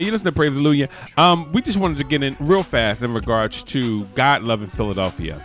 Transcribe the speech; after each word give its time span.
You 0.00 0.12
listen 0.12 0.26
to 0.26 0.32
Praise 0.32 0.52
Hallelujah. 0.52 0.88
Um, 1.16 1.50
we 1.52 1.60
just 1.60 1.76
wanted 1.76 1.98
to 1.98 2.04
get 2.04 2.22
in 2.22 2.36
real 2.38 2.62
fast 2.62 3.02
in 3.02 3.12
regards 3.12 3.64
to 3.64 4.04
God 4.14 4.44
loving 4.44 4.68
Philadelphia. 4.68 5.42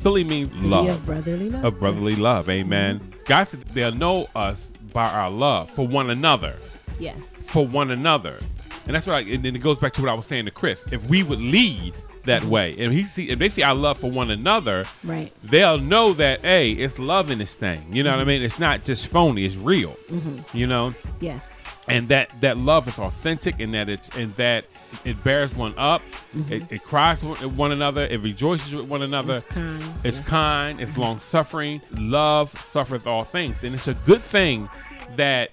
Philly 0.00 0.24
means 0.24 0.52
City 0.52 0.66
love, 0.66 0.88
of 0.90 1.06
brotherly 1.06 1.48
love. 1.48 1.64
of 1.64 1.78
brotherly 1.80 2.14
love. 2.14 2.50
Amen. 2.50 2.98
Mm-hmm. 2.98 3.20
God 3.24 3.44
said 3.44 3.62
they'll 3.72 3.94
know 3.94 4.28
us 4.36 4.74
by 4.92 5.08
our 5.08 5.30
love 5.30 5.70
for 5.70 5.86
one 5.88 6.10
another, 6.10 6.54
Yes. 6.98 7.16
for 7.44 7.66
one 7.66 7.90
another, 7.90 8.38
and 8.84 8.94
that's 8.94 9.06
what. 9.06 9.14
I, 9.16 9.20
and 9.20 9.42
then 9.42 9.56
it 9.56 9.60
goes 9.60 9.78
back 9.78 9.94
to 9.94 10.02
what 10.02 10.10
I 10.10 10.14
was 10.14 10.26
saying 10.26 10.44
to 10.44 10.50
Chris. 10.50 10.84
If 10.92 11.02
we 11.08 11.22
would 11.22 11.40
lead 11.40 11.94
that 12.24 12.44
way, 12.44 12.76
and 12.78 12.92
he 12.92 13.04
see, 13.04 13.30
if 13.30 13.38
they 13.38 13.48
see 13.48 13.62
our 13.62 13.74
love 13.74 13.96
for 13.96 14.10
one 14.10 14.30
another, 14.30 14.84
Right. 15.02 15.32
they'll 15.42 15.78
know 15.78 16.12
that 16.12 16.42
hey, 16.42 16.72
it's 16.72 16.98
love 16.98 17.30
in 17.30 17.38
this 17.38 17.54
thing. 17.54 17.82
You 17.90 18.02
know 18.02 18.10
what 18.10 18.16
I 18.18 18.20
mm-hmm. 18.20 18.28
mean? 18.28 18.42
It's 18.42 18.58
not 18.58 18.84
just 18.84 19.06
phony; 19.06 19.46
it's 19.46 19.56
real. 19.56 19.96
Mm-hmm. 20.10 20.58
You 20.58 20.66
know 20.66 20.94
Yes. 21.20 21.50
And 21.88 22.08
that 22.08 22.30
that 22.40 22.56
love 22.56 22.88
is 22.88 22.98
authentic 22.98 23.60
and 23.60 23.74
that 23.74 23.88
it's 23.88 24.08
and 24.16 24.34
that 24.36 24.64
it 25.04 25.22
bears 25.24 25.54
one 25.54 25.74
up. 25.76 26.02
Mm-hmm. 26.36 26.52
It, 26.52 26.62
it 26.70 26.82
cries 26.84 27.22
with 27.22 27.44
one 27.44 27.72
another. 27.72 28.06
It 28.06 28.20
rejoices 28.20 28.74
with 28.74 28.86
one 28.88 29.02
another. 29.02 29.36
It's 29.36 29.44
kind. 29.44 29.82
it's 30.04 30.18
Yes. 30.18 30.28
kind. 30.28 30.80
It's 30.80 30.96
long 30.96 31.20
suffering 31.20 31.80
love 31.92 32.56
suffereth 32.60 33.06
all 33.06 33.24
things. 33.24 33.64
And 33.64 33.74
it's 33.74 33.88
a 33.88 33.94
good 33.94 34.22
thing 34.22 34.68
that 35.16 35.50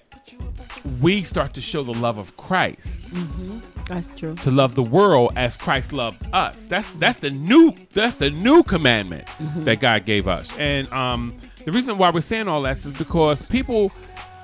we 1.00 1.22
start 1.22 1.54
to 1.54 1.60
show 1.60 1.82
the 1.82 1.94
love 1.94 2.18
of 2.18 2.36
christ. 2.36 3.02
Mm-hmm. 3.02 3.58
That's 3.86 4.14
true. 4.14 4.34
to 4.36 4.50
love 4.50 4.74
the 4.74 4.82
world 4.82 5.32
as 5.36 5.56
christ 5.56 5.92
loved 5.92 6.24
us. 6.32 6.66
That's 6.68 6.90
that's 6.92 7.18
the 7.18 7.30
new 7.30 7.74
that's 7.92 8.18
the 8.18 8.30
new 8.30 8.62
commandment 8.62 9.26
mm-hmm. 9.26 9.64
that 9.64 9.80
god 9.80 10.04
gave 10.06 10.28
us. 10.28 10.56
And 10.58 10.90
um 10.92 11.34
the 11.64 11.72
reason 11.72 11.98
why 11.98 12.10
we're 12.10 12.20
saying 12.20 12.48
all 12.48 12.62
that 12.62 12.78
is 12.84 12.92
because 12.96 13.42
people 13.42 13.92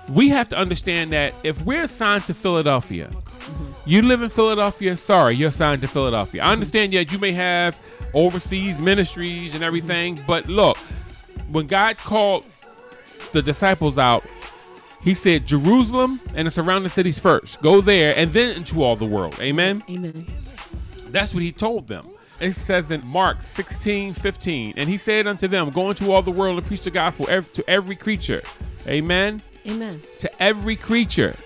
we 0.08 0.28
have 0.30 0.48
to 0.48 0.56
understand 0.56 1.12
that 1.12 1.34
if 1.42 1.60
we're 1.62 1.82
assigned 1.82 2.24
to 2.26 2.34
Philadelphia, 2.34 3.10
you 3.84 4.02
live 4.02 4.22
in 4.22 4.28
Philadelphia, 4.28 4.96
sorry, 4.96 5.36
you're 5.36 5.48
assigned 5.48 5.82
to 5.82 5.88
Philadelphia. 5.88 6.42
I 6.42 6.52
understand 6.52 6.92
that 6.94 7.12
you 7.12 7.18
may 7.18 7.32
have 7.32 7.78
overseas 8.14 8.78
ministries 8.78 9.54
and 9.54 9.62
everything, 9.62 10.20
but 10.26 10.46
look, 10.46 10.76
when 11.50 11.66
God 11.66 11.96
called 11.96 12.44
the 13.32 13.42
disciples 13.42 13.98
out, 13.98 14.24
he 15.00 15.14
said 15.14 15.46
Jerusalem 15.46 16.20
and 16.34 16.46
the 16.46 16.50
surrounding 16.50 16.90
cities 16.90 17.18
first. 17.18 17.60
Go 17.60 17.80
there 17.80 18.14
and 18.16 18.32
then 18.32 18.56
into 18.56 18.82
all 18.82 18.96
the 18.96 19.06
world. 19.06 19.38
Amen. 19.40 19.82
Amen. 19.88 20.26
That's 21.08 21.32
what 21.32 21.42
he 21.42 21.52
told 21.52 21.86
them. 21.86 22.08
It 22.40 22.52
says 22.52 22.90
in 22.90 23.04
Mark 23.06 23.42
16, 23.42 24.14
15, 24.14 24.74
and 24.76 24.88
he 24.88 24.96
said 24.98 25.26
unto 25.26 25.48
them, 25.48 25.70
Go 25.70 25.90
into 25.90 26.12
all 26.12 26.22
the 26.22 26.30
world 26.30 26.58
and 26.58 26.66
preach 26.66 26.82
the 26.82 26.90
gospel 26.90 27.26
to 27.26 27.64
every 27.68 27.96
creature. 27.96 28.42
Amen 28.86 29.42
Amen. 29.70 30.02
to 30.18 30.42
every 30.42 30.76
creature. 30.76 31.36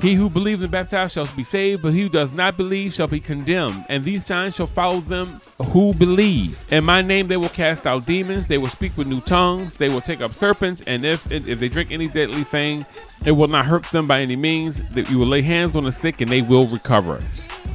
He 0.00 0.14
who 0.14 0.28
believes 0.28 0.60
and 0.60 0.70
baptized 0.70 1.14
shall 1.14 1.26
be 1.34 1.44
saved, 1.44 1.82
but 1.82 1.94
he 1.94 2.02
who 2.02 2.08
does 2.10 2.32
not 2.34 2.58
believe 2.58 2.92
shall 2.92 3.06
be 3.06 3.18
condemned. 3.18 3.86
And 3.88 4.04
these 4.04 4.26
signs 4.26 4.54
shall 4.54 4.66
follow 4.66 5.00
them 5.00 5.40
who 5.58 5.94
believe. 5.94 6.60
In 6.70 6.84
my 6.84 7.00
name 7.00 7.28
they 7.28 7.38
will 7.38 7.48
cast 7.48 7.86
out 7.86 8.04
demons, 8.04 8.46
they 8.46 8.58
will 8.58 8.68
speak 8.68 8.96
with 8.98 9.06
new 9.06 9.22
tongues, 9.22 9.76
they 9.76 9.88
will 9.88 10.02
take 10.02 10.20
up 10.20 10.34
serpents, 10.34 10.82
and 10.86 11.04
if 11.04 11.30
if 11.32 11.58
they 11.58 11.68
drink 11.68 11.92
any 11.92 12.08
deadly 12.08 12.44
thing, 12.44 12.84
it 13.24 13.32
will 13.32 13.48
not 13.48 13.64
hurt 13.64 13.84
them 13.84 14.06
by 14.06 14.20
any 14.20 14.36
means. 14.36 14.86
That 14.90 15.10
you 15.10 15.18
will 15.18 15.28
lay 15.28 15.42
hands 15.42 15.74
on 15.74 15.84
the 15.84 15.92
sick 15.92 16.20
and 16.20 16.30
they 16.30 16.42
will 16.42 16.66
recover. 16.66 17.22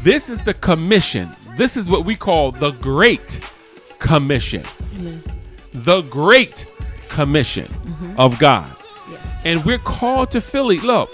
This 0.04 0.30
is 0.30 0.44
the 0.44 0.54
commission. 0.54 1.30
This 1.58 1.76
is 1.76 1.90
what 1.90 2.06
we 2.06 2.16
call 2.16 2.52
the 2.52 2.72
Great 2.72 3.40
Commission. 4.00 4.64
Amen. 4.96 5.24
The 5.74 6.02
Great 6.04 6.66
Commission 7.10 7.66
mm-hmm. 7.66 8.20
of 8.20 8.38
God. 8.40 8.76
And 9.44 9.64
we're 9.66 9.78
called 9.78 10.32
to 10.32 10.42
Philly. 10.42 10.78
Look, 10.80 11.10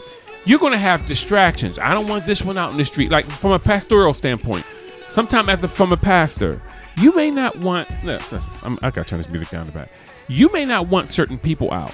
you're 0.46 0.60
going 0.60 0.72
to 0.72 0.78
have 0.78 1.06
distractions. 1.06 1.78
I 1.78 1.94
don't 1.94 2.08
want 2.08 2.26
this 2.26 2.44
one 2.44 2.58
out 2.58 2.72
in 2.72 2.78
the 2.78 2.86
street. 2.86 3.12
Like 3.12 3.26
from 3.26 3.52
a 3.52 3.60
pastoral 3.60 4.14
standpoint, 4.14 4.66
sometimes 5.10 5.50
as 5.50 5.64
a, 5.64 5.68
from 5.68 5.92
a 5.92 5.98
pastor, 5.98 6.62
you 6.98 7.16
may 7.16 7.30
not 7.30 7.58
want. 7.58 7.90
No, 8.04 8.20
no, 8.32 8.78
I 8.82 8.92
got 8.92 8.94
to 8.94 9.04
turn 9.04 9.20
this 9.20 9.30
music 9.30 9.50
down 9.50 9.66
the 9.66 9.72
back. 9.72 9.90
You 10.28 10.52
may 10.52 10.66
not 10.66 10.88
want 10.88 11.14
certain 11.14 11.38
people 11.38 11.72
out, 11.72 11.94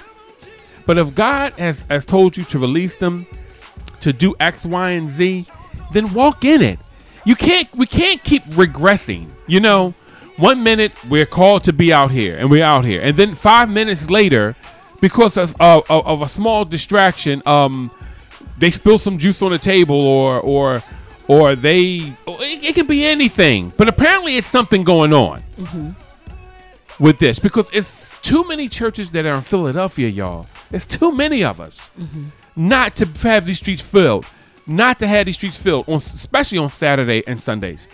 but 0.86 0.98
if 0.98 1.14
God 1.14 1.52
has 1.54 1.84
has 1.90 2.04
told 2.04 2.36
you 2.36 2.44
to 2.44 2.58
release 2.58 2.96
them 2.96 3.26
to 4.00 4.12
do 4.12 4.34
X, 4.40 4.64
Y, 4.64 4.90
and 4.90 5.08
Z, 5.08 5.46
then 5.92 6.12
walk 6.14 6.44
in 6.44 6.62
it. 6.62 6.78
You 7.24 7.36
can't. 7.36 7.72
We 7.74 7.86
can't 7.86 8.22
keep 8.24 8.44
regressing. 8.44 9.28
You 9.46 9.60
know, 9.60 9.94
one 10.36 10.62
minute 10.62 10.92
we're 11.08 11.26
called 11.26 11.64
to 11.64 11.72
be 11.72 11.92
out 11.92 12.10
here, 12.10 12.36
and 12.36 12.50
we're 12.50 12.64
out 12.64 12.84
here, 12.84 13.00
and 13.00 13.16
then 13.16 13.34
five 13.34 13.68
minutes 13.68 14.10
later, 14.10 14.56
because 15.04 15.36
of, 15.36 15.54
uh, 15.60 15.82
of, 15.90 16.06
of 16.06 16.22
a 16.22 16.28
small 16.28 16.64
distraction, 16.64 17.42
um, 17.44 17.90
they 18.56 18.70
spill 18.70 18.96
some 18.96 19.18
juice 19.18 19.42
on 19.42 19.52
the 19.52 19.58
table, 19.58 20.00
or 20.00 20.40
or 20.40 20.82
or 21.28 21.54
they. 21.54 22.14
It, 22.26 22.64
it 22.64 22.74
can 22.74 22.86
be 22.86 23.04
anything, 23.04 23.70
but 23.76 23.86
apparently 23.86 24.38
it's 24.38 24.46
something 24.46 24.82
going 24.82 25.12
on 25.12 25.42
mm-hmm. 25.60 27.04
with 27.04 27.18
this 27.18 27.38
because 27.38 27.68
it's 27.74 28.18
too 28.22 28.48
many 28.48 28.66
churches 28.66 29.10
that 29.10 29.26
are 29.26 29.34
in 29.34 29.42
Philadelphia, 29.42 30.08
y'all. 30.08 30.46
It's 30.72 30.86
too 30.86 31.12
many 31.12 31.44
of 31.44 31.60
us 31.60 31.90
mm-hmm. 32.00 32.28
not 32.56 32.96
to 32.96 33.04
have 33.28 33.44
these 33.44 33.58
streets 33.58 33.82
filled, 33.82 34.24
not 34.66 34.98
to 35.00 35.06
have 35.06 35.26
these 35.26 35.36
streets 35.36 35.58
filled, 35.58 35.86
on, 35.86 35.96
especially 35.96 36.56
on 36.56 36.70
Saturday 36.70 37.22
and 37.26 37.38
Sundays. 37.38 37.88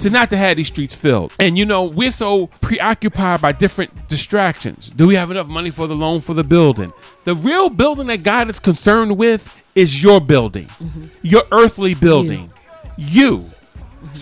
To 0.00 0.10
not 0.10 0.30
to 0.30 0.36
have 0.36 0.56
these 0.56 0.66
streets 0.66 0.94
filled, 0.94 1.32
and 1.38 1.56
you 1.56 1.64
know 1.64 1.84
we're 1.84 2.10
so 2.10 2.48
preoccupied 2.60 3.40
by 3.40 3.52
different 3.52 4.08
distractions. 4.08 4.90
Do 4.96 5.06
we 5.06 5.14
have 5.14 5.30
enough 5.30 5.46
money 5.46 5.70
for 5.70 5.86
the 5.86 5.94
loan 5.94 6.20
for 6.20 6.34
the 6.34 6.42
building? 6.42 6.92
The 7.24 7.36
real 7.36 7.68
building 7.68 8.08
that 8.08 8.22
God 8.22 8.50
is 8.50 8.58
concerned 8.58 9.16
with 9.16 9.56
is 9.74 10.02
your 10.02 10.20
building, 10.20 10.66
mm-hmm. 10.66 11.06
your 11.22 11.44
earthly 11.52 11.94
building, 11.94 12.52
you 12.96 13.44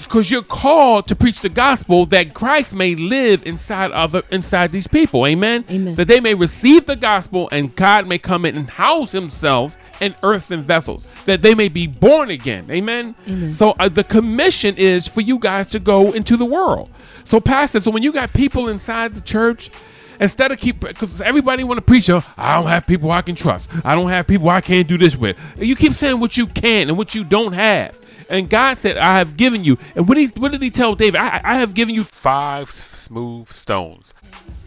because 0.03 0.31
you're 0.31 0.43
called 0.43 1.07
to 1.09 1.17
preach 1.17 1.41
the 1.41 1.49
gospel 1.49 2.07
that 2.07 2.35
Christ 2.35 2.75
may 2.75 2.95
live 2.95 3.47
inside 3.47 3.91
other 3.93 4.23
inside 4.31 4.73
these 4.73 4.87
people. 4.87 5.27
Amen. 5.27 5.65
Amen. 5.71 5.95
That 5.95 6.09
they 6.09 6.21
may 6.21 6.35
receive 6.35 6.87
the 6.87 6.97
gospel 6.97 7.49
and 7.53 7.75
God 7.75 8.07
may 8.07 8.19
come 8.19 8.45
in 8.45 8.57
and 8.57 8.69
house 8.69 9.13
Himself 9.13 9.77
in 10.01 10.15
earthen 10.23 10.63
vessels. 10.63 11.07
That 11.27 11.43
they 11.43 11.55
may 11.55 11.69
be 11.69 11.87
born 11.87 12.31
again. 12.31 12.71
Amen. 12.71 13.15
Amen. 13.29 13.55
So 13.55 13.75
uh, 13.79 13.89
the 13.89 14.05
commission 14.05 14.77
is 14.77 15.07
for 15.07 15.21
you 15.21 15.39
guys 15.39 15.69
to 15.69 15.79
go 15.79 16.13
into 16.13 16.37
the 16.37 16.45
world. 16.45 16.91
So 17.25 17.41
pastor, 17.41 17.81
so 17.81 17.91
when 17.91 18.03
you 18.03 18.13
got 18.13 18.33
people 18.33 18.69
inside 18.69 19.15
the 19.15 19.21
church. 19.21 19.71
Instead 20.19 20.53
of 20.53 20.59
keep, 20.59 20.81
because 20.81 21.23
everybody 21.23 21.65
want 21.65 21.79
to 21.79 21.83
preach, 21.83 22.11
oh, 22.11 22.23
I 22.37 22.61
don't 22.61 22.69
have 22.69 22.87
people 22.87 23.11
I 23.11 23.23
can 23.23 23.35
trust. 23.35 23.71
I 23.87 23.95
don't 23.95 24.11
have 24.11 24.27
people 24.27 24.51
I 24.51 24.61
can't 24.61 24.87
do 24.87 24.99
this 24.99 25.17
with. 25.17 25.39
You 25.57 25.75
keep 25.75 25.95
saying 25.95 26.21
what 26.21 26.37
you 26.37 26.47
can 26.47 26.91
and 26.91 26.99
what 26.99 27.15
you 27.15 27.25
don't 27.25 27.55
have. 27.55 27.99
And 28.29 28.51
God 28.51 28.77
said, 28.77 28.99
I 28.99 29.17
have 29.17 29.39
given 29.39 29.65
you. 29.65 29.79
And 29.97 30.07
what, 30.07 30.19
he, 30.19 30.27
what 30.27 30.53
did 30.53 30.61
he 30.61 30.71
tell 30.71 30.95
David? 30.95 31.23
I, 31.23 31.41
I 31.43 31.55
have 31.55 31.73
given 31.73 31.95
you 31.95 32.05
five 32.05 32.71
smooth 32.71 33.49
stones. 33.51 34.13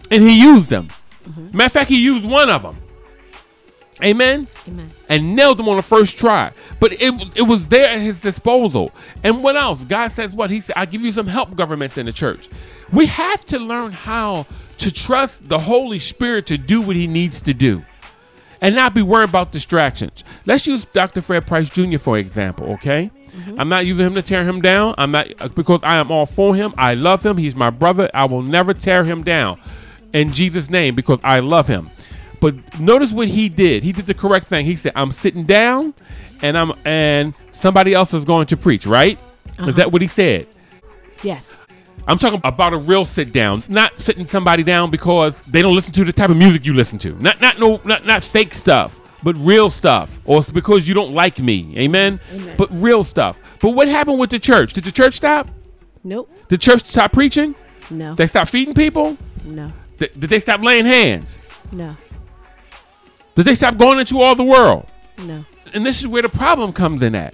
And 0.10 0.24
he 0.24 0.42
used 0.42 0.72
them. 0.72 0.90
Matter 1.54 1.66
of 1.66 1.72
fact, 1.72 1.90
he 1.90 2.04
used 2.04 2.26
one 2.26 2.50
of 2.50 2.64
them. 2.64 2.78
Amen 4.04 4.48
Amen. 4.68 4.92
And 5.14 5.36
nailed 5.36 5.60
him 5.60 5.70
on 5.70 5.78
the 5.78 5.84
first 5.84 6.18
try. 6.18 6.52
But 6.80 6.94
it 6.94 7.14
it 7.36 7.44
was 7.44 7.68
there 7.68 7.88
at 7.88 8.02
his 8.02 8.20
disposal. 8.20 8.92
And 9.24 9.44
what 9.44 9.56
else? 9.56 9.86
God 9.86 10.08
says 10.08 10.34
what? 10.34 10.50
He 10.50 10.60
said, 10.60 10.76
I 10.76 10.88
give 10.88 11.02
you 11.02 11.12
some 11.12 11.28
help 11.28 11.56
governments 11.56 12.00
in 12.00 12.08
the 12.08 12.12
church. 12.12 12.50
We 12.92 13.06
have 13.06 13.46
to 13.46 13.60
learn 13.60 13.92
how 13.92 14.48
to 14.80 14.92
trust 14.92 15.48
the 15.48 15.60
Holy 15.60 16.00
Spirit 16.00 16.48
to 16.48 16.58
do 16.58 16.82
what 16.82 16.96
he 16.96 17.06
needs 17.06 17.44
to 17.44 17.54
do. 17.54 17.84
And 18.60 18.76
not 18.76 18.96
be 18.96 19.04
worried 19.04 19.30
about 19.30 19.52
distractions. 19.52 20.24
Let's 20.48 20.66
use 20.66 20.86
Dr. 20.86 21.22
Fred 21.22 21.46
Price 21.46 21.70
Jr. 21.70 22.00
for 22.00 22.18
example, 22.18 22.74
okay? 22.74 23.12
I'm 23.58 23.70
not 23.70 23.86
using 23.86 24.08
him 24.08 24.14
to 24.16 24.22
tear 24.22 24.44
him 24.44 24.62
down. 24.62 24.96
I'm 24.98 25.12
not 25.12 25.28
uh, 25.40 25.50
because 25.50 25.82
I 25.84 25.98
am 25.98 26.12
all 26.12 26.26
for 26.26 26.56
him. 26.56 26.74
I 26.78 26.96
love 26.96 27.24
him. 27.24 27.38
He's 27.38 27.56
my 27.56 27.70
brother. 27.70 28.10
I 28.16 28.26
will 28.26 28.42
never 28.42 28.74
tear 28.74 29.04
him 29.04 29.24
down 29.24 29.60
in 30.14 30.32
Jesus' 30.32 30.70
name 30.70 30.96
because 30.96 31.20
I 31.24 31.40
love 31.40 31.68
him. 31.68 31.90
But 32.44 32.78
notice 32.78 33.14
what 33.14 33.30
he 33.30 33.48
did. 33.48 33.84
He 33.84 33.94
did 33.94 34.06
the 34.06 34.14
correct 34.14 34.48
thing. 34.48 34.66
He 34.66 34.76
said, 34.76 34.92
"I'm 34.98 35.14
sitting 35.14 35.46
down, 35.46 35.94
and 36.42 36.58
I'm 36.58 36.74
and 36.84 37.34
somebody 37.54 37.94
else 37.94 38.14
is 38.14 38.26
going 38.26 38.48
to 38.48 38.58
preach." 38.58 38.86
Right? 38.86 39.18
Is 39.54 39.60
uh-huh. 39.60 39.72
that 39.72 39.92
what 39.94 40.02
he 40.02 40.10
said? 40.10 40.48
Yes. 41.22 41.56
I'm 42.06 42.20
talking 42.20 42.42
about 42.44 42.74
a 42.74 42.78
real 42.78 43.06
sit 43.06 43.32
down, 43.32 43.64
not 43.70 43.98
sitting 43.98 44.28
somebody 44.28 44.62
down 44.62 44.92
because 44.92 45.42
they 45.44 45.62
don't 45.62 45.74
listen 45.74 45.94
to 45.94 46.04
the 46.04 46.12
type 46.12 46.30
of 46.32 46.36
music 46.36 46.66
you 46.66 46.74
listen 46.74 47.00
to. 47.00 47.14
Not 47.22 47.40
not 47.40 47.60
no 47.60 47.80
not 47.86 48.06
not 48.06 48.22
fake 48.22 48.54
stuff, 48.54 49.00
but 49.24 49.38
real 49.38 49.70
stuff. 49.70 50.20
Or 50.26 50.40
it's 50.40 50.50
because 50.50 50.86
you 50.86 50.94
don't 50.94 51.14
like 51.14 51.40
me. 51.40 51.74
Amen. 51.78 52.20
Amen. 52.34 52.56
But 52.58 52.68
real 52.74 53.06
stuff. 53.06 53.40
But 53.62 53.70
what 53.70 53.88
happened 53.88 54.20
with 54.20 54.32
the 54.32 54.40
church? 54.40 54.74
Did 54.74 54.84
the 54.84 54.92
church 54.92 55.14
stop? 55.14 55.48
Nope. 56.04 56.30
Did 56.50 56.50
the 56.50 56.58
church 56.58 56.84
stop 56.84 57.14
preaching? 57.14 57.56
No. 57.90 58.16
They 58.16 58.28
stopped 58.28 58.52
feeding 58.52 58.74
people? 58.74 59.18
No. 59.46 59.72
Did 59.98 60.14
they 60.20 60.42
stop 60.42 60.62
laying 60.62 60.86
hands? 60.86 61.40
No. 61.72 61.96
Did 63.36 63.46
they 63.46 63.56
stop 63.56 63.78
going 63.78 64.00
into 64.00 64.22
all 64.22 64.36
the 64.36 64.44
world? 64.44 64.88
No. 65.18 65.46
and 65.74 65.86
this 65.86 66.00
is 66.00 66.08
where 66.08 66.22
the 66.22 66.30
problem 66.30 66.74
comes 66.74 67.02
in 67.02 67.16
at. 67.16 67.34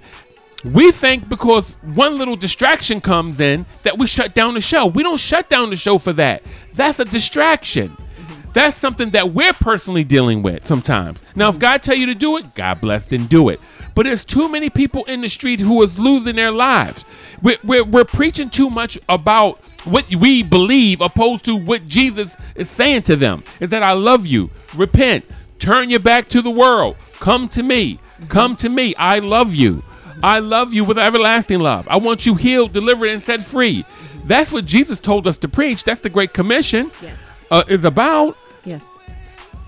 We 0.64 0.92
think 0.92 1.28
because 1.28 1.72
one 1.82 2.18
little 2.18 2.36
distraction 2.36 3.00
comes 3.00 3.40
in 3.40 3.64
that 3.82 3.96
we 3.96 4.06
shut 4.06 4.34
down 4.34 4.54
the 4.54 4.60
show. 4.60 4.86
We 4.86 5.02
don't 5.02 5.18
shut 5.18 5.48
down 5.48 5.70
the 5.70 5.76
show 5.76 5.96
for 5.96 6.12
that. 6.14 6.42
That's 6.74 7.00
a 7.00 7.06
distraction. 7.06 7.88
Mm-hmm. 7.88 8.52
That's 8.52 8.76
something 8.76 9.10
that 9.10 9.32
we're 9.32 9.54
personally 9.54 10.04
dealing 10.04 10.42
with 10.42 10.66
sometimes. 10.66 11.24
Now, 11.34 11.48
if 11.48 11.58
God 11.58 11.82
tell 11.82 11.94
you 11.94 12.06
to 12.06 12.14
do 12.14 12.36
it, 12.36 12.54
God 12.54 12.80
bless, 12.80 13.06
then 13.06 13.26
do 13.26 13.48
it. 13.48 13.58
But 13.94 14.04
there's 14.04 14.24
too 14.24 14.50
many 14.50 14.68
people 14.68 15.04
in 15.06 15.22
the 15.22 15.28
street 15.28 15.60
who 15.60 15.82
is 15.82 15.98
losing 15.98 16.36
their 16.36 16.52
lives. 16.52 17.06
We're, 17.40 17.58
we're, 17.64 17.84
we're 17.84 18.04
preaching 18.04 18.50
too 18.50 18.68
much 18.68 18.98
about 19.08 19.58
what 19.84 20.14
we 20.14 20.42
believe 20.42 21.00
opposed 21.00 21.46
to 21.46 21.56
what 21.56 21.88
Jesus 21.88 22.36
is 22.54 22.68
saying 22.68 23.02
to 23.02 23.16
them. 23.16 23.44
Is 23.60 23.70
that 23.70 23.82
I 23.82 23.92
love 23.92 24.26
you. 24.26 24.50
Repent. 24.74 25.24
Turn 25.60 25.90
your 25.90 26.00
back 26.00 26.28
to 26.30 26.42
the 26.42 26.50
world. 26.50 26.96
Come 27.20 27.48
to 27.50 27.62
me. 27.62 27.94
Mm-hmm. 27.94 28.26
Come 28.26 28.56
to 28.56 28.68
me. 28.68 28.94
I 28.96 29.20
love 29.20 29.54
you. 29.54 29.84
I 30.22 30.40
love 30.40 30.74
you 30.74 30.84
with 30.84 30.98
everlasting 30.98 31.60
love. 31.60 31.86
I 31.88 31.96
want 31.98 32.26
you 32.26 32.34
healed, 32.34 32.72
delivered, 32.72 33.10
and 33.10 33.22
set 33.22 33.42
free. 33.42 33.82
Mm-hmm. 33.82 34.28
That's 34.28 34.50
what 34.50 34.64
Jesus 34.64 35.00
told 35.00 35.26
us 35.26 35.38
to 35.38 35.48
preach. 35.48 35.84
That's 35.84 36.00
the 36.00 36.08
Great 36.10 36.32
Commission 36.32 36.90
Yes. 37.02 37.16
uh, 37.50 37.64
is 37.68 37.84
about. 37.84 38.36
Yes. 38.64 38.82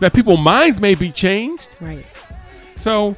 That 0.00 0.14
people's 0.14 0.40
minds 0.40 0.80
may 0.80 0.94
be 0.94 1.12
changed. 1.12 1.76
Right. 1.80 2.04
So, 2.76 3.14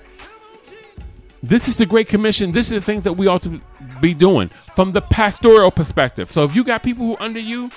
this 1.43 1.69
is 1.69 1.77
the 1.77 1.87
Great 1.87 2.09
Commission. 2.09 2.53
This 2.53 2.67
is 2.71 2.81
the 2.81 2.85
things 2.85 3.05
that 3.05 3.15
we 3.15 3.27
ought 3.27 3.43
to 3.43 3.61
be 4.01 4.15
doing 4.15 4.51
from 4.75 4.93
the 4.93 5.01
pastoral 5.01 5.71
perspective. 5.71 6.31
So, 6.31 6.45
if 6.45 6.55
you 6.57 6.65
got 6.65 6.83
people 6.83 7.07
who 7.07 7.15
are 7.15 7.23
under 7.23 7.41
you, 7.41 7.71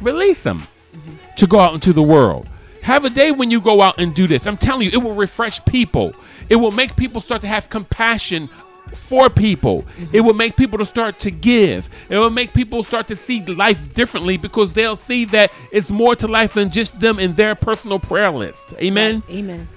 release 0.00 0.42
them 0.42 0.60
mm-hmm. 0.60 1.34
to 1.36 1.46
go 1.46 1.60
out 1.60 1.74
into 1.74 1.92
the 1.92 2.02
world. 2.02 2.48
Have 2.82 3.04
a 3.04 3.10
day 3.10 3.30
when 3.30 3.50
you 3.50 3.60
go 3.60 3.82
out 3.82 3.98
and 3.98 4.14
do 4.14 4.26
this. 4.26 4.46
I'm 4.46 4.56
telling 4.56 4.82
you, 4.86 4.90
it 4.92 5.02
will 5.02 5.14
refresh 5.14 5.64
people. 5.64 6.14
It 6.48 6.56
will 6.56 6.72
make 6.72 6.96
people 6.96 7.20
start 7.20 7.42
to 7.42 7.46
have 7.48 7.68
compassion 7.68 8.48
for 8.94 9.30
people. 9.30 9.84
It 10.12 10.22
will 10.22 10.34
make 10.34 10.56
people 10.56 10.78
to 10.78 10.84
start 10.86 11.18
to 11.20 11.30
give. 11.30 11.88
It 12.08 12.18
will 12.18 12.30
make 12.30 12.52
people 12.52 12.82
start 12.82 13.06
to 13.08 13.16
see 13.16 13.44
life 13.44 13.94
differently 13.94 14.36
because 14.36 14.74
they'll 14.74 14.96
see 14.96 15.24
that 15.26 15.52
it's 15.70 15.90
more 15.90 16.16
to 16.16 16.26
life 16.26 16.54
than 16.54 16.70
just 16.70 16.98
them 16.98 17.18
and 17.18 17.36
their 17.36 17.54
personal 17.54 17.98
prayer 18.00 18.30
list. 18.30 18.74
Amen. 18.80 19.22
Amen. 19.30 19.68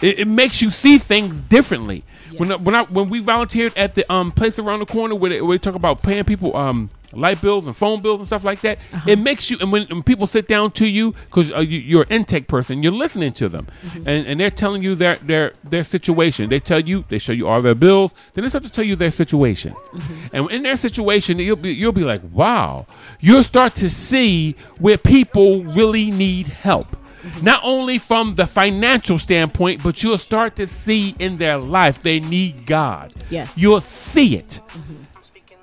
It, 0.00 0.20
it 0.20 0.28
makes 0.28 0.62
you 0.62 0.70
see 0.70 0.98
things 0.98 1.42
differently. 1.42 2.04
When 2.36 2.50
Yes. 2.50 2.60
when 2.60 2.74
I, 2.76 2.82
when 2.84 3.08
we 3.10 3.18
volunteered 3.18 3.76
at 3.76 3.96
the 3.96 4.10
um 4.12 4.30
place 4.30 4.58
around 4.60 4.78
the 4.78 4.86
corner 4.86 5.16
where 5.16 5.30
they, 5.30 5.40
where 5.42 5.58
they 5.58 5.60
talk 5.60 5.74
about 5.74 6.02
paying 6.02 6.22
people 6.24 6.56
um 6.56 6.90
light 7.12 7.40
bills 7.40 7.66
and 7.66 7.76
phone 7.76 8.02
bills 8.02 8.20
and 8.20 8.26
stuff 8.26 8.44
like 8.44 8.60
that, 8.60 8.78
uh-huh. 8.92 9.10
it 9.10 9.18
makes 9.18 9.50
you 9.50 9.58
and 9.60 9.72
when, 9.72 9.86
when 9.88 10.02
people 10.02 10.26
sit 10.26 10.48
down 10.48 10.70
to 10.72 10.86
you 10.86 11.12
because 11.12 11.52
uh, 11.52 11.60
you, 11.60 11.78
you're 11.78 12.02
an 12.02 12.08
intake 12.10 12.48
person, 12.48 12.82
you're 12.82 12.92
listening 12.92 13.32
to 13.32 13.48
them, 13.48 13.66
mm-hmm. 13.82 14.08
and 14.08 14.26
and 14.26 14.40
they're 14.40 14.50
telling 14.50 14.82
you 14.82 14.94
their 14.94 15.16
their 15.16 15.54
their 15.64 15.84
situation. 15.84 16.48
They 16.48 16.60
tell 16.60 16.80
you 16.80 17.04
they 17.08 17.18
show 17.18 17.32
you 17.32 17.48
all 17.48 17.62
their 17.62 17.74
bills, 17.74 18.14
then 18.34 18.44
they 18.44 18.48
start 18.48 18.64
to 18.64 18.70
tell 18.70 18.84
you 18.84 18.96
their 18.96 19.10
situation, 19.10 19.72
mm-hmm. 19.72 20.36
and 20.36 20.50
in 20.50 20.62
their 20.62 20.76
situation 20.76 21.38
you'll 21.38 21.56
be 21.56 21.72
you'll 21.72 21.92
be 21.92 22.04
like, 22.04 22.22
wow, 22.32 22.86
you'll 23.20 23.44
start 23.44 23.74
to 23.76 23.90
see 23.90 24.56
where 24.78 24.98
people 24.98 25.64
really 25.64 26.10
need 26.10 26.46
help. 26.48 26.96
Mm-hmm. 27.22 27.44
Not 27.44 27.60
only 27.62 27.98
from 27.98 28.34
the 28.34 28.46
financial 28.46 29.18
standpoint, 29.18 29.82
but 29.82 30.02
you'll 30.02 30.16
start 30.16 30.56
to 30.56 30.66
see 30.66 31.14
in 31.18 31.36
their 31.36 31.58
life 31.58 32.00
they 32.00 32.18
need 32.18 32.64
God. 32.64 33.12
Yes. 33.28 33.52
You'll 33.56 33.82
see 33.82 34.36
it. 34.36 34.60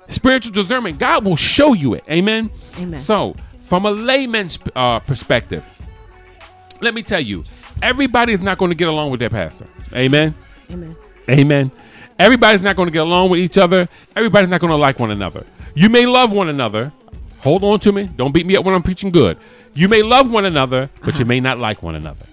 Spiritual 0.08 0.52
discernment, 0.52 0.98
God 0.98 1.24
will 1.24 1.36
show 1.36 1.74
you 1.74 1.94
it. 1.94 2.04
Amen. 2.10 2.50
Amen. 2.78 3.00
So, 3.00 3.36
from 3.60 3.84
a 3.84 3.90
layman's 3.90 4.58
uh, 4.74 5.00
perspective, 5.00 5.64
let 6.80 6.94
me 6.94 7.02
tell 7.02 7.20
you, 7.20 7.44
everybody's 7.82 8.42
not 8.42 8.58
going 8.58 8.70
to 8.70 8.74
get 8.74 8.88
along 8.88 9.10
with 9.10 9.20
their 9.20 9.30
pastor. 9.30 9.66
Amen. 9.94 10.34
Amen. 10.70 10.96
Amen. 11.28 11.70
Everybody's 12.18 12.62
not 12.62 12.74
going 12.74 12.86
to 12.86 12.92
get 12.92 13.02
along 13.02 13.30
with 13.30 13.40
each 13.40 13.58
other. 13.58 13.88
Everybody's 14.16 14.48
not 14.48 14.60
going 14.60 14.70
to 14.70 14.76
like 14.76 14.98
one 14.98 15.10
another. 15.10 15.44
You 15.74 15.88
may 15.88 16.06
love 16.06 16.32
one 16.32 16.48
another. 16.48 16.92
Hold 17.40 17.62
on 17.62 17.78
to 17.80 17.92
me. 17.92 18.10
Don't 18.16 18.32
beat 18.32 18.46
me 18.46 18.56
up 18.56 18.64
when 18.64 18.74
I'm 18.74 18.82
preaching 18.82 19.10
good. 19.10 19.38
You 19.74 19.88
may 19.88 20.02
love 20.02 20.28
one 20.30 20.44
another, 20.44 20.90
but 21.04 21.18
you 21.18 21.24
may 21.24 21.38
not 21.38 21.58
like 21.58 21.82
one 21.82 21.94
another. 21.94 22.24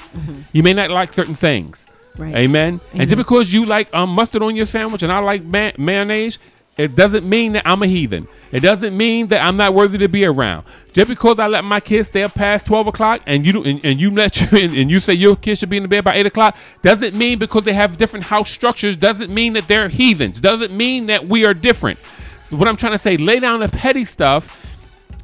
You 0.53 0.63
may 0.63 0.73
not 0.73 0.89
like 0.89 1.13
certain 1.13 1.35
things. 1.35 1.91
Right. 2.17 2.33
Amen. 2.35 2.79
And 2.93 3.01
just 3.01 3.17
because 3.17 3.53
you 3.53 3.65
like 3.65 3.93
um, 3.93 4.09
mustard 4.11 4.41
on 4.41 4.55
your 4.55 4.65
sandwich 4.65 5.03
and 5.03 5.11
I 5.11 5.19
like 5.19 5.43
ma- 5.43 5.73
mayonnaise, 5.77 6.39
it 6.77 6.93
doesn't 6.93 7.27
mean 7.27 7.53
that 7.53 7.63
I'm 7.65 7.81
a 7.83 7.87
heathen. 7.87 8.27
It 8.51 8.59
doesn't 8.59 8.95
mean 8.95 9.27
that 9.27 9.41
I'm 9.41 9.55
not 9.55 9.73
worthy 9.73 9.97
to 9.99 10.09
be 10.09 10.25
around. 10.25 10.65
Just 10.91 11.07
because 11.07 11.39
I 11.39 11.47
let 11.47 11.63
my 11.63 11.79
kids 11.79 12.09
stay 12.09 12.23
up 12.23 12.33
past 12.33 12.65
twelve 12.65 12.87
o'clock 12.87 13.21
and 13.25 13.45
you 13.45 13.63
and, 13.63 13.79
and 13.85 13.99
you 13.99 14.11
let 14.11 14.39
you 14.51 14.57
and, 14.57 14.75
and 14.75 14.91
you 14.91 14.99
say 14.99 15.13
your 15.13 15.37
kids 15.37 15.59
should 15.59 15.69
be 15.69 15.77
in 15.77 15.83
the 15.83 15.89
bed 15.89 16.03
by 16.03 16.15
eight 16.15 16.25
o'clock 16.25 16.57
doesn't 16.81 17.15
mean 17.15 17.39
because 17.39 17.63
they 17.63 17.73
have 17.73 17.97
different 17.97 18.25
house 18.25 18.49
structures 18.49 18.97
doesn't 18.97 19.33
mean 19.33 19.53
that 19.53 19.67
they're 19.67 19.87
heathens. 19.87 20.41
Doesn't 20.41 20.75
mean 20.75 21.05
that 21.07 21.25
we 21.27 21.45
are 21.45 21.53
different. 21.53 21.97
So 22.45 22.57
what 22.57 22.67
I'm 22.67 22.75
trying 22.75 22.91
to 22.91 22.99
say, 22.99 23.17
lay 23.17 23.39
down 23.39 23.61
the 23.61 23.69
petty 23.69 24.05
stuff 24.05 24.65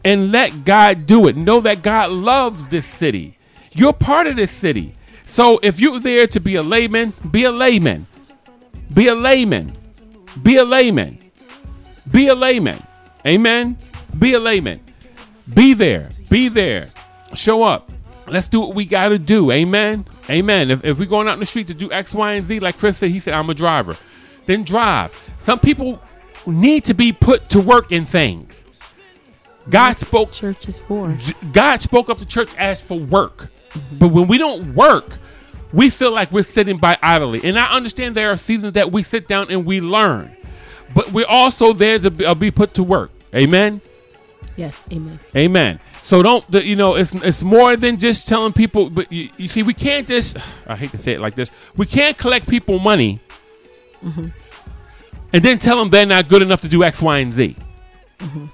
and 0.04 0.32
let 0.32 0.66
God 0.66 1.06
do 1.06 1.28
it. 1.28 1.36
Know 1.36 1.60
that 1.62 1.84
God 1.84 2.12
loves 2.12 2.70
this 2.70 2.86
city. 2.86 3.38
You're 3.74 3.94
part 3.94 4.28
of 4.28 4.36
this 4.38 4.52
city. 4.52 4.96
So 5.26 5.60
if 5.62 5.80
you're 5.80 6.00
there 6.00 6.28
to 6.28 6.40
be 6.40 6.56
a 6.56 6.64
layman, 6.64 7.14
be 7.30 7.44
a 7.44 7.52
layman. 7.52 8.08
Be 8.94 9.08
a 9.08 9.16
layman. 9.16 9.78
Be 10.42 10.58
a 10.58 10.66
layman. 10.66 11.21
Be 12.12 12.28
a 12.28 12.36
layman. 12.36 12.82
Amen. 13.26 13.78
Be 14.18 14.34
a 14.34 14.40
layman. 14.40 14.80
Be 15.54 15.74
there. 15.74 16.10
Be 16.30 16.50
there. 16.50 16.88
Show 17.34 17.64
up. 17.64 17.92
Let's 18.28 18.48
do 18.48 18.62
what 18.62 18.76
we 18.76 18.86
got 18.86 19.10
to 19.10 19.20
do. 19.20 19.52
Amen. 19.52 20.06
Amen. 20.30 20.72
If, 20.72 20.86
if 20.86 21.00
we're 21.00 21.06
going 21.06 21.28
out 21.28 21.34
in 21.34 21.40
the 21.40 21.46
street 21.46 21.68
to 21.68 21.74
do 21.74 21.92
X, 21.92 22.14
Y, 22.14 22.34
and 22.34 22.46
Z, 22.46 22.60
like 22.60 22.78
Chris 22.78 22.98
said, 22.98 23.12
he 23.12 23.20
said, 23.20 23.34
I'm 23.34 23.50
a 23.50 23.54
driver. 23.54 23.98
Then 24.46 24.64
drive. 24.64 25.18
Some 25.40 25.60
people 25.60 26.02
need 26.46 26.86
to 26.86 26.94
be 26.94 27.12
put 27.12 27.50
to 27.50 27.60
work 27.60 27.92
in 27.92 28.06
things. 28.06 28.64
God 29.70 29.98
spoke 29.98 30.32
Church 30.32 30.68
is 30.68 30.80
for. 30.80 31.18
God 31.52 31.82
spoke 31.82 32.10
of 32.10 32.20
the 32.20 32.26
church 32.26 32.56
as 32.58 32.82
for 32.82 32.98
work. 32.98 33.50
Mm-hmm. 33.70 33.98
But 34.00 34.08
when 34.10 34.28
we 34.28 34.38
don't 34.38 34.76
work, 34.76 35.18
we 35.72 35.90
feel 35.90 36.12
like 36.12 36.32
we're 36.32 36.44
sitting 36.44 36.78
by 36.78 36.98
idly. 37.02 37.42
And 37.44 37.58
I 37.60 37.72
understand 37.72 38.16
there 38.16 38.32
are 38.32 38.38
seasons 38.38 38.74
that 38.74 38.92
we 38.92 39.04
sit 39.04 39.28
down 39.28 39.52
and 39.52 39.66
we 39.66 39.80
learn. 39.80 40.36
But 40.94 41.12
we're 41.12 41.28
also 41.28 41.74
there 41.74 42.00
to 42.00 42.12
be, 42.12 42.26
uh, 42.26 42.34
be 42.34 42.52
put 42.52 42.74
to 42.76 42.84
work. 42.84 43.12
Amen. 43.34 43.82
Yes. 44.58 44.86
Amen. 44.92 45.20
Amen. 45.36 45.80
So 46.04 46.22
don't 46.22 46.50
the, 46.52 46.62
you 46.66 46.76
know 46.76 46.96
it's 46.96 47.14
it's 47.14 47.42
more 47.42 47.78
than 47.78 47.98
just 47.98 48.28
telling 48.28 48.52
people. 48.52 48.90
But 48.90 49.12
you, 49.12 49.30
you 49.38 49.48
see, 49.48 49.64
we 49.64 49.74
can't 49.74 50.06
just. 50.06 50.38
I 50.68 50.76
hate 50.76 50.92
to 50.92 50.98
say 50.98 51.14
it 51.14 51.22
like 51.22 51.36
this. 51.36 51.50
We 51.78 51.86
can't 51.86 52.18
collect 52.18 52.50
people 52.50 52.80
money, 52.80 53.20
mm-hmm. 54.04 54.28
and 55.32 55.44
then 55.44 55.58
tell 55.58 55.78
them 55.78 55.90
they're 55.90 56.06
not 56.06 56.28
good 56.28 56.42
enough 56.42 56.62
to 56.62 56.68
do 56.68 56.84
X, 56.84 57.02
Y, 57.02 57.18
and 57.20 57.32
Z. 57.32 57.56
Mm-hmm. 58.20 58.46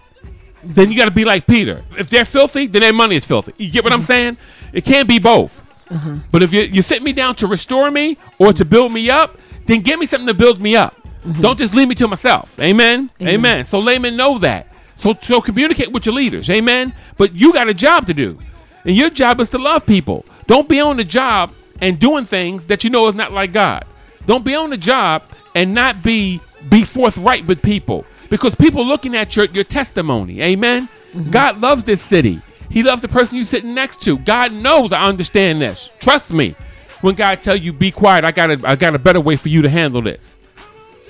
Then 0.65 0.91
you 0.91 0.97
got 0.97 1.05
to 1.05 1.11
be 1.11 1.25
like 1.25 1.47
Peter. 1.47 1.83
If 1.97 2.09
they're 2.09 2.25
filthy, 2.25 2.67
then 2.67 2.81
their 2.81 2.93
money 2.93 3.15
is 3.15 3.25
filthy. 3.25 3.53
You 3.57 3.71
get 3.71 3.83
what 3.83 3.93
I'm 3.93 3.99
mm-hmm. 3.99 4.05
saying? 4.05 4.37
It 4.73 4.85
can't 4.85 5.07
be 5.07 5.17
both. 5.17 5.63
Uh-huh. 5.89 6.17
But 6.31 6.43
if 6.43 6.53
you 6.53 6.61
you 6.61 6.81
sit 6.81 7.01
me 7.01 7.13
down 7.13 7.35
to 7.35 7.47
restore 7.47 7.89
me 7.89 8.17
or 8.37 8.53
to 8.53 8.65
build 8.65 8.93
me 8.93 9.09
up, 9.09 9.35
then 9.65 9.81
give 9.81 9.99
me 9.99 10.05
something 10.05 10.27
to 10.27 10.33
build 10.33 10.61
me 10.61 10.75
up. 10.75 10.95
Mm-hmm. 11.23 11.41
Don't 11.41 11.57
just 11.57 11.73
leave 11.73 11.87
me 11.87 11.95
to 11.95 12.07
myself. 12.07 12.57
Amen? 12.59 13.09
Amen. 13.21 13.33
Amen. 13.33 13.65
So 13.65 13.79
laymen 13.79 14.15
know 14.15 14.37
that. 14.39 14.67
So 14.95 15.13
so 15.21 15.41
communicate 15.41 15.91
with 15.91 16.05
your 16.05 16.15
leaders. 16.15 16.49
Amen. 16.49 16.93
But 17.17 17.33
you 17.33 17.53
got 17.53 17.67
a 17.67 17.73
job 17.73 18.07
to 18.07 18.13
do. 18.13 18.39
And 18.85 18.95
your 18.95 19.09
job 19.09 19.39
is 19.41 19.49
to 19.51 19.57
love 19.57 19.85
people. 19.85 20.25
Don't 20.47 20.69
be 20.69 20.79
on 20.79 20.97
the 20.97 21.03
job 21.03 21.51
and 21.81 21.99
doing 21.99 22.25
things 22.25 22.65
that 22.67 22.83
you 22.83 22.89
know 22.89 23.07
is 23.07 23.15
not 23.15 23.31
like 23.31 23.51
God. 23.51 23.85
Don't 24.25 24.45
be 24.45 24.55
on 24.55 24.69
the 24.69 24.77
job 24.77 25.23
and 25.55 25.73
not 25.73 26.01
be 26.03 26.39
be 26.69 26.83
forthright 26.83 27.45
with 27.45 27.61
people. 27.61 28.05
Because 28.29 28.55
people 28.55 28.85
looking 28.85 29.15
at 29.15 29.35
your, 29.35 29.45
your 29.45 29.63
testimony. 29.63 30.41
Amen. 30.41 30.89
Mm-hmm. 31.13 31.31
God 31.31 31.59
loves 31.61 31.83
this 31.83 32.01
city. 32.01 32.41
He 32.69 32.83
loves 32.83 33.01
the 33.01 33.07
person 33.07 33.37
you're 33.37 33.45
sitting 33.45 33.73
next 33.73 34.01
to. 34.01 34.17
God 34.17 34.51
knows 34.51 34.91
I 34.91 35.05
understand 35.05 35.61
this. 35.61 35.89
Trust 35.99 36.33
me. 36.33 36.55
When 37.01 37.15
God 37.15 37.43
tell 37.43 37.55
you 37.55 37.71
be 37.73 37.91
quiet, 37.91 38.25
I 38.25 38.31
got 38.31 38.51
a, 38.51 38.67
I 38.67 38.75
got 38.75 38.95
a 38.95 38.99
better 38.99 39.21
way 39.21 39.35
for 39.35 39.49
you 39.49 39.61
to 39.61 39.69
handle 39.69 40.01
this. 40.01 40.36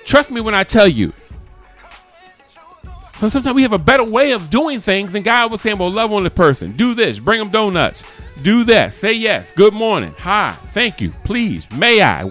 Trust 0.08 0.32
me 0.32 0.40
when 0.40 0.56
I 0.56 0.64
tell 0.64 0.88
you. 0.88 1.12
So 3.18 3.28
sometimes 3.28 3.56
we 3.56 3.64
have 3.64 3.74
a 3.74 3.78
better 3.78 4.06
way 4.06 4.32
of 4.32 4.50
doing 4.50 4.80
things, 4.80 5.14
and 5.16 5.26
God 5.26 5.52
was 5.52 5.60
saying, 5.60 5.78
"Well, 5.80 5.92
love 5.92 6.14
on 6.14 6.24
the 6.24 6.30
person. 6.30 6.72
Do 6.72 6.94
this. 6.94 7.20
Bring 7.20 7.40
them 7.40 7.50
donuts. 7.50 8.06
Do 8.42 8.64
that. 8.64 8.94
Say 8.94 9.14
yes. 9.14 9.52
Good 9.52 9.74
morning. 9.74 10.14
Hi. 10.20 10.56
Thank 10.74 11.02
you. 11.02 11.12
Please. 11.26 11.70
May 11.72 12.02
I? 12.02 12.30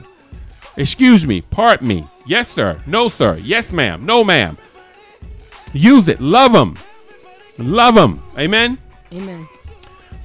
Excuse 0.79 1.27
me. 1.27 1.43
Pardon 1.43 1.87
me. 1.87 2.07
Yes, 2.25 2.49
sir. 2.49 2.79
No, 2.87 3.11
sir. 3.11 3.37
Yes, 3.43 3.75
ma'am. 3.75 4.07
No, 4.07 4.25
ma'am. 4.25 4.57
Use 5.75 6.09
it. 6.09 6.19
Love 6.19 6.53
them. 6.53 6.77
Love 7.59 7.97
them. 7.97 8.23
Amen. 8.39 8.79
Amen. 9.13 9.49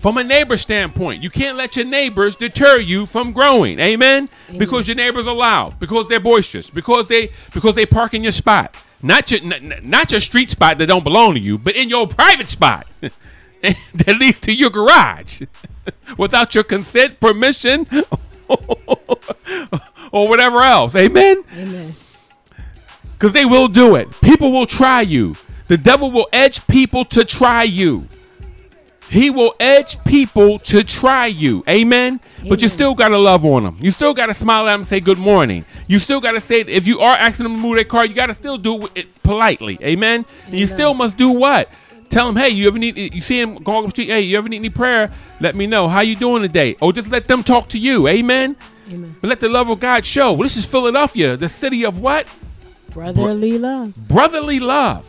From 0.01 0.17
a 0.17 0.23
neighbor 0.23 0.57
standpoint, 0.57 1.21
you 1.21 1.29
can't 1.29 1.57
let 1.57 1.75
your 1.75 1.85
neighbors 1.85 2.35
deter 2.35 2.79
you 2.79 3.05
from 3.05 3.33
growing. 3.33 3.79
Amen? 3.79 4.29
Because 4.57 4.87
your 4.87 4.95
neighbors 4.95 5.27
are 5.27 5.35
loud, 5.35 5.79
because 5.79 6.09
they're 6.09 6.19
boisterous, 6.19 6.71
because 6.71 7.07
they 7.07 7.29
because 7.53 7.75
they 7.75 7.85
park 7.85 8.15
in 8.15 8.23
your 8.23 8.31
spot. 8.31 8.75
Not 9.03 9.29
your 9.29 9.41
not 9.83 10.11
your 10.11 10.19
street 10.19 10.49
spot 10.49 10.79
that 10.79 10.87
don't 10.87 11.03
belong 11.03 11.35
to 11.35 11.39
you, 11.39 11.59
but 11.59 11.75
in 11.75 11.87
your 11.87 12.07
private 12.07 12.49
spot 12.49 12.87
that 13.01 14.15
leads 14.17 14.39
to 14.39 14.51
your 14.51 14.71
garage 14.71 15.43
without 16.17 16.55
your 16.55 16.63
consent, 16.63 17.19
permission, 17.19 17.85
or 20.11 20.27
whatever 20.27 20.63
else. 20.63 20.95
Amen? 20.95 21.43
Amen. 21.55 21.93
Because 23.13 23.33
they 23.33 23.45
will 23.45 23.67
do 23.67 23.93
it. 23.97 24.09
People 24.21 24.51
will 24.51 24.65
try 24.65 25.01
you. 25.01 25.35
The 25.67 25.77
devil 25.77 26.09
will 26.09 26.27
edge 26.33 26.65
people 26.65 27.05
to 27.05 27.23
try 27.23 27.61
you. 27.61 28.07
He 29.11 29.29
will 29.29 29.53
edge 29.59 30.01
people 30.05 30.57
to 30.59 30.85
try 30.85 31.25
you. 31.25 31.65
Amen. 31.67 32.21
But 32.47 32.61
you 32.61 32.69
still 32.69 32.95
got 32.95 33.09
to 33.09 33.17
love 33.17 33.43
on 33.43 33.63
them. 33.63 33.77
You 33.81 33.91
still 33.91 34.13
got 34.13 34.27
to 34.27 34.33
smile 34.33 34.69
at 34.69 34.71
them 34.71 34.79
and 34.81 34.87
say 34.87 35.01
good 35.01 35.17
morning. 35.17 35.65
You 35.89 35.99
still 35.99 36.21
got 36.21 36.31
to 36.31 36.39
say, 36.39 36.61
if 36.61 36.87
you 36.87 37.01
are 37.01 37.17
asking 37.17 37.43
them 37.43 37.57
to 37.57 37.61
move 37.61 37.75
their 37.75 37.83
car, 37.83 38.05
you 38.05 38.13
got 38.13 38.27
to 38.27 38.33
still 38.33 38.57
do 38.57 38.87
it 38.95 39.21
politely. 39.21 39.77
Amen. 39.81 40.25
And 40.45 40.55
you 40.55 40.65
still 40.65 40.93
must 40.93 41.17
do 41.17 41.27
what? 41.27 41.69
Tell 42.07 42.25
them, 42.25 42.37
hey, 42.37 42.49
you 42.51 42.69
ever 42.69 42.79
need, 42.79 42.97
you 43.13 43.19
see 43.19 43.37
him 43.37 43.57
going 43.57 43.79
up 43.79 43.85
the 43.87 43.91
street, 43.91 44.07
hey, 44.07 44.21
you 44.21 44.37
ever 44.37 44.47
need 44.47 44.57
any 44.57 44.69
prayer? 44.69 45.11
Let 45.41 45.57
me 45.57 45.67
know. 45.67 45.89
How 45.89 45.99
you 45.99 46.15
doing 46.15 46.41
today? 46.41 46.77
Or 46.79 46.93
just 46.93 47.11
let 47.11 47.27
them 47.27 47.43
talk 47.43 47.67
to 47.69 47.79
you. 47.79 48.07
Amen. 48.07 48.55
Amen. 48.89 49.17
But 49.19 49.27
let 49.27 49.41
the 49.41 49.49
love 49.49 49.69
of 49.69 49.81
God 49.81 50.05
show. 50.05 50.31
Well, 50.31 50.43
this 50.43 50.55
is 50.55 50.65
Philadelphia, 50.65 51.35
the 51.35 51.49
city 51.49 51.83
of 51.83 51.97
what? 51.99 52.27
Brotherly 52.91 53.57
love. 53.57 53.93
brotherly 53.95 54.61
love. 54.61 55.05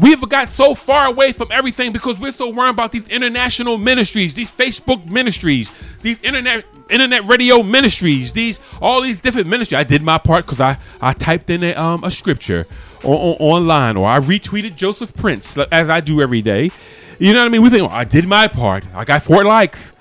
We've 0.00 0.20
got 0.28 0.48
so 0.48 0.74
far 0.74 1.06
away 1.06 1.32
from 1.32 1.48
everything 1.50 1.92
because 1.92 2.18
we're 2.18 2.32
so 2.32 2.48
worried 2.48 2.70
about 2.70 2.90
these 2.90 3.06
international 3.08 3.76
ministries, 3.76 4.34
these 4.34 4.50
Facebook 4.50 5.04
ministries, 5.04 5.70
these 6.00 6.22
internet 6.22 6.64
internet 6.88 7.26
radio 7.26 7.62
ministries, 7.62 8.32
these 8.32 8.60
all 8.80 9.02
these 9.02 9.20
different 9.20 9.48
ministries. 9.48 9.78
I 9.78 9.84
did 9.84 10.02
my 10.02 10.16
part 10.16 10.46
because 10.46 10.60
I 10.60 10.78
I 11.02 11.12
typed 11.12 11.50
in 11.50 11.62
a 11.62 11.74
um 11.74 12.02
a 12.02 12.10
scripture 12.10 12.66
on, 13.04 13.12
on, 13.12 13.36
online 13.38 13.96
or 13.98 14.08
I 14.08 14.20
retweeted 14.20 14.74
Joseph 14.74 15.14
Prince 15.14 15.58
as 15.70 15.90
I 15.90 16.00
do 16.00 16.22
every 16.22 16.40
day. 16.40 16.70
You 17.18 17.34
know 17.34 17.40
what 17.40 17.46
I 17.46 17.48
mean? 17.50 17.60
We 17.60 17.68
think, 17.68 17.82
oh, 17.82 17.94
I 17.94 18.04
did 18.04 18.26
my 18.26 18.48
part. 18.48 18.84
I 18.94 19.04
got 19.04 19.22
four 19.22 19.44
likes. 19.44 19.92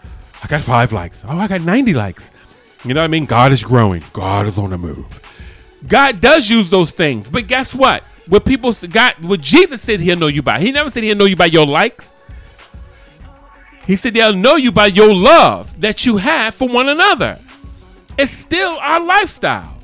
I 0.41 0.47
got 0.47 0.61
five 0.61 0.93
likes. 0.93 1.25
Oh, 1.27 1.37
I 1.37 1.47
got 1.47 1.59
ninety 1.61 1.93
likes. 1.93 2.31
You 2.85 2.93
know 2.93 3.01
what 3.01 3.05
I 3.05 3.09
mean? 3.09 3.25
God 3.25 3.51
is 3.51 3.65
growing. 3.65 4.01
God 4.13 4.47
is 4.47 4.57
on 4.57 4.69
the 4.69 4.77
move. 4.77 5.19
God 5.85 6.21
does 6.21 6.49
use 6.49 6.69
those 6.69 6.91
things, 6.91 7.29
but 7.29 7.47
guess 7.47 7.73
what? 7.73 8.03
What 8.29 8.45
people 8.45 8.73
God, 8.89 9.15
what 9.19 9.41
Jesus 9.41 9.81
said 9.81 9.99
He'll 9.99 10.17
know 10.17 10.27
you 10.27 10.41
by. 10.41 10.59
He 10.59 10.71
never 10.71 10.89
said 10.89 11.03
He'll 11.03 11.17
know 11.17 11.25
you 11.25 11.35
by 11.35 11.47
your 11.47 11.65
likes. 11.65 12.13
He 13.89 13.95
said 13.95 14.13
they'll 14.13 14.35
know 14.35 14.55
you 14.55 14.71
by 14.71 14.85
your 14.85 15.15
love 15.15 15.81
that 15.81 16.05
you 16.05 16.17
have 16.17 16.53
for 16.53 16.67
one 16.67 16.89
another. 16.89 17.39
It's 18.19 18.31
still 18.31 18.77
our 18.79 19.03
lifestyle. 19.03 19.79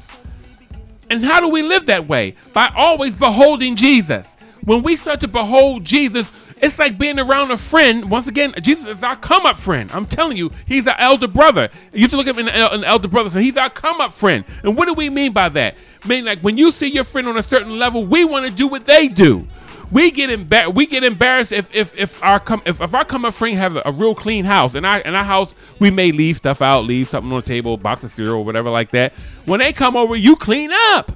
And 1.10 1.26
how 1.26 1.40
do 1.40 1.48
we 1.48 1.64
live 1.64 1.88
that 1.88 2.08
way? 2.08 2.36
By 2.54 2.72
always 2.76 3.16
beholding 3.16 3.76
Jesus. 3.76 4.38
When 4.64 4.84
we 4.84 4.96
start 4.96 5.22
to 5.22 5.28
behold 5.28 5.86
Jesus, 5.86 6.32
it's 6.62 6.80
like 6.80 6.98
being 6.98 7.20
around 7.20 7.52
a 7.52 7.58
friend. 7.58 8.10
Once 8.10 8.28
again, 8.28 8.54
Jesus 8.62 8.88
is 8.88 9.04
our 9.04 9.16
come 9.16 9.46
up 9.46 9.58
friend. 9.58 9.92
I'm 9.92 10.06
telling 10.06 10.38
you, 10.38 10.52
he's 10.66 10.88
our 10.88 10.96
elder 10.98 11.28
brother. 11.28 11.70
You 11.94 12.02
have 12.02 12.12
to 12.12 12.18
look 12.18 12.28
at 12.28 12.38
him 12.38 12.48
an 12.48 12.84
uh, 12.84 12.88
elder 12.88 13.08
brother. 13.08 13.30
So 13.30 13.40
he's 13.40 13.58
our 13.58 13.70
come 13.70 14.00
up 14.00 14.14
friend. 14.14 14.46
And 14.64 14.78
what 14.78 14.86
do 14.86 14.94
we 14.94 15.10
mean 15.10 15.34
by 15.34 15.50
that? 15.50 15.76
Meaning, 16.08 16.26
like 16.26 16.40
when 16.40 16.58
you 16.58 16.72
see 16.72 16.88
your 16.88 17.04
friend 17.04 17.28
on 17.28 17.38
a 17.38 17.44
certain 17.44 17.78
level, 17.78 18.06
we 18.06 18.24
want 18.24 18.46
to 18.46 18.52
do 18.52 18.68
what 18.68 18.86
they 18.86 19.08
do. 19.08 19.48
We 19.92 20.10
get 20.12 20.30
we 20.74 20.88
get 20.88 21.04
embarrassed 21.04 21.52
if 21.52 21.74
if 21.74 21.96
if 21.96 22.24
our 22.24 22.40
come 22.40 22.62
if, 22.66 22.82
if 22.82 22.94
our 22.96 23.06
come 23.06 23.24
up 23.26 23.36
friend 23.36 23.56
have 23.58 23.76
a, 23.76 23.84
a 23.86 23.92
real 23.92 24.16
clean 24.16 24.46
house 24.46 24.74
and 24.74 24.86
our 24.86 25.00
in 25.00 25.14
our 25.14 25.24
house 25.24 25.54
we 25.80 25.92
may 25.92 26.12
leave 26.12 26.38
stuff 26.38 26.62
out, 26.62 26.86
leave 26.86 27.10
something 27.10 27.32
on 27.32 27.38
the 27.38 27.46
table, 27.46 27.78
box 27.78 28.04
of 28.04 28.12
cereal, 28.12 28.44
whatever 28.44 28.72
like 28.72 28.92
that. 28.92 29.14
When 29.46 29.60
they 29.60 29.74
come 29.74 29.96
over, 29.96 30.16
you 30.16 30.38
clean 30.38 30.72
up 30.72 31.12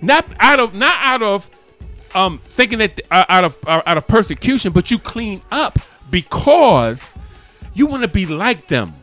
not 0.00 0.26
out 0.38 0.60
of 0.60 0.74
not 0.74 0.94
out 0.98 1.22
of 1.22 1.50
um 2.14 2.38
thinking 2.48 2.78
that 2.78 3.00
uh, 3.10 3.24
out 3.28 3.44
of 3.44 3.58
uh, 3.66 3.82
out 3.86 3.98
of 3.98 4.06
persecution 4.06 4.72
but 4.72 4.90
you 4.90 4.98
clean 4.98 5.42
up 5.50 5.78
because 6.10 7.14
you 7.74 7.86
want 7.86 8.02
to 8.02 8.08
be 8.08 8.26
like 8.26 8.66
them. 8.66 8.94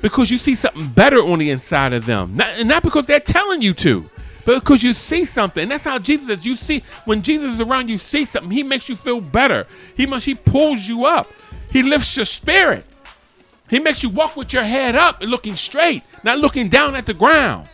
Because 0.00 0.30
you 0.30 0.38
see 0.38 0.54
something 0.54 0.88
better 0.88 1.18
on 1.18 1.40
the 1.40 1.50
inside 1.50 1.92
of 1.92 2.06
them. 2.06 2.36
Not, 2.36 2.48
and 2.50 2.68
not 2.68 2.82
because 2.82 3.06
they're 3.06 3.20
telling 3.20 3.60
you 3.60 3.74
to 3.74 4.08
but 4.44 4.60
because 4.60 4.82
you 4.82 4.94
see 4.94 5.24
something. 5.24 5.62
And 5.62 5.70
that's 5.70 5.84
how 5.84 5.98
jesus 5.98 6.28
is. 6.28 6.46
You 6.46 6.56
see 6.56 6.82
when 7.04 7.22
jesus 7.22 7.54
is 7.54 7.60
around 7.60 7.88
you 7.88 7.98
see 7.98 8.24
something. 8.24 8.50
He 8.50 8.62
makes 8.62 8.88
you 8.88 8.96
feel 8.96 9.20
better. 9.20 9.66
He 9.96 10.06
must 10.06 10.26
he 10.26 10.34
pulls 10.34 10.80
you 10.80 11.04
up. 11.04 11.28
He 11.70 11.82
lifts 11.82 12.16
your 12.16 12.24
spirit. 12.24 12.84
He 13.68 13.78
makes 13.78 14.02
you 14.02 14.08
walk 14.08 14.36
with 14.36 14.52
your 14.52 14.64
head 14.64 14.96
up 14.96 15.20
and 15.20 15.30
looking 15.30 15.56
straight 15.56 16.02
not 16.24 16.38
looking 16.38 16.68
down 16.68 16.96
at 16.96 17.06
the 17.06 17.14
ground 17.14 17.68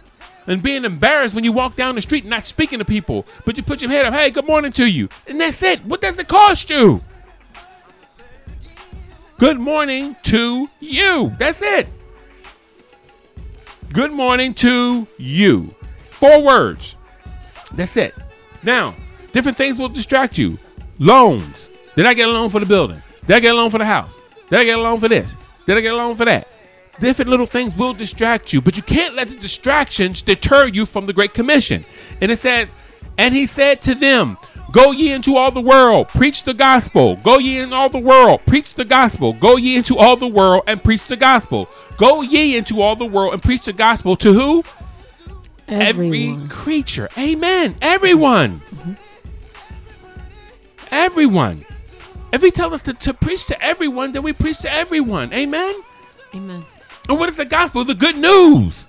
and 0.46 0.62
being 0.62 0.84
embarrassed 0.84 1.34
when 1.34 1.44
you 1.44 1.52
walk 1.52 1.76
down 1.76 1.94
the 1.94 2.00
street 2.00 2.24
and 2.24 2.30
not 2.30 2.46
speaking 2.46 2.78
to 2.78 2.84
people, 2.84 3.26
but 3.44 3.56
you 3.56 3.62
put 3.62 3.82
your 3.82 3.90
head 3.90 4.06
up, 4.06 4.14
hey, 4.14 4.30
good 4.30 4.46
morning 4.46 4.72
to 4.72 4.86
you. 4.86 5.08
And 5.26 5.40
that's 5.40 5.62
it. 5.62 5.84
What 5.84 6.00
does 6.00 6.18
it 6.18 6.28
cost 6.28 6.70
you? 6.70 7.00
Good 9.38 9.58
morning 9.58 10.16
to 10.24 10.68
you. 10.80 11.34
That's 11.38 11.60
it. 11.60 11.88
Good 13.92 14.12
morning 14.12 14.54
to 14.54 15.06
you. 15.18 15.74
Four 16.10 16.42
words. 16.42 16.96
That's 17.72 17.96
it. 17.96 18.14
Now, 18.62 18.94
different 19.32 19.56
things 19.56 19.76
will 19.76 19.88
distract 19.88 20.38
you. 20.38 20.58
Loans. 20.98 21.68
Did 21.94 22.06
I 22.06 22.14
get 22.14 22.28
a 22.28 22.32
loan 22.32 22.50
for 22.50 22.60
the 22.60 22.66
building? 22.66 23.02
Did 23.26 23.36
I 23.36 23.40
get 23.40 23.54
a 23.54 23.56
loan 23.56 23.70
for 23.70 23.78
the 23.78 23.84
house? 23.84 24.10
Did 24.48 24.60
I 24.60 24.64
get 24.64 24.78
a 24.78 24.82
loan 24.82 25.00
for 25.00 25.08
this? 25.08 25.36
Did 25.66 25.76
I 25.76 25.80
get 25.80 25.92
a 25.92 25.96
loan 25.96 26.14
for 26.14 26.24
that? 26.24 26.48
Different 26.98 27.30
little 27.30 27.46
things 27.46 27.76
will 27.76 27.92
distract 27.92 28.52
you, 28.52 28.60
but 28.60 28.76
you 28.76 28.82
can't 28.82 29.14
let 29.14 29.28
the 29.28 29.36
distractions 29.36 30.22
deter 30.22 30.66
you 30.66 30.86
from 30.86 31.06
the 31.06 31.12
Great 31.12 31.34
Commission. 31.34 31.84
And 32.20 32.30
it 32.30 32.38
says, 32.38 32.74
And 33.18 33.34
he 33.34 33.46
said 33.46 33.82
to 33.82 33.94
them, 33.94 34.38
Go 34.72 34.92
ye 34.92 35.12
into 35.12 35.36
all 35.36 35.50
the 35.50 35.60
world, 35.60 36.08
preach 36.08 36.42
the 36.42 36.54
gospel. 36.54 37.16
Go 37.16 37.38
ye 37.38 37.58
in 37.58 37.72
all 37.72 37.88
the 37.88 37.98
world, 37.98 38.40
preach 38.46 38.74
the 38.74 38.84
gospel. 38.84 39.32
Go 39.32 39.56
ye 39.56 39.76
into 39.76 39.96
all 39.96 40.16
the 40.16 40.26
world 40.26 40.64
and 40.66 40.82
preach 40.82 41.04
the 41.06 41.16
gospel. 41.16 41.68
Go 41.96 42.22
ye 42.22 42.56
into 42.56 42.82
all 42.82 42.96
the 42.96 43.06
world 43.06 43.34
and 43.34 43.42
preach 43.42 43.62
the 43.62 43.72
gospel 43.72 44.16
to 44.16 44.32
who? 44.32 44.64
Every 45.68 46.36
creature. 46.48 47.08
Amen. 47.16 47.76
Everyone. 47.80 48.62
Everyone. 50.90 51.64
If 52.32 52.42
he 52.42 52.50
tells 52.50 52.72
us 52.72 52.82
to, 52.82 52.92
to 52.92 53.14
preach 53.14 53.46
to 53.46 53.62
everyone, 53.62 54.12
then 54.12 54.22
we 54.22 54.32
preach 54.32 54.58
to 54.58 54.72
everyone. 54.72 55.32
Amen. 55.32 55.74
Amen. 56.34 56.64
And 57.08 57.18
what 57.18 57.28
is 57.28 57.36
the 57.36 57.44
gospel? 57.44 57.84
The 57.84 57.94
good 57.94 58.16
news. 58.16 58.86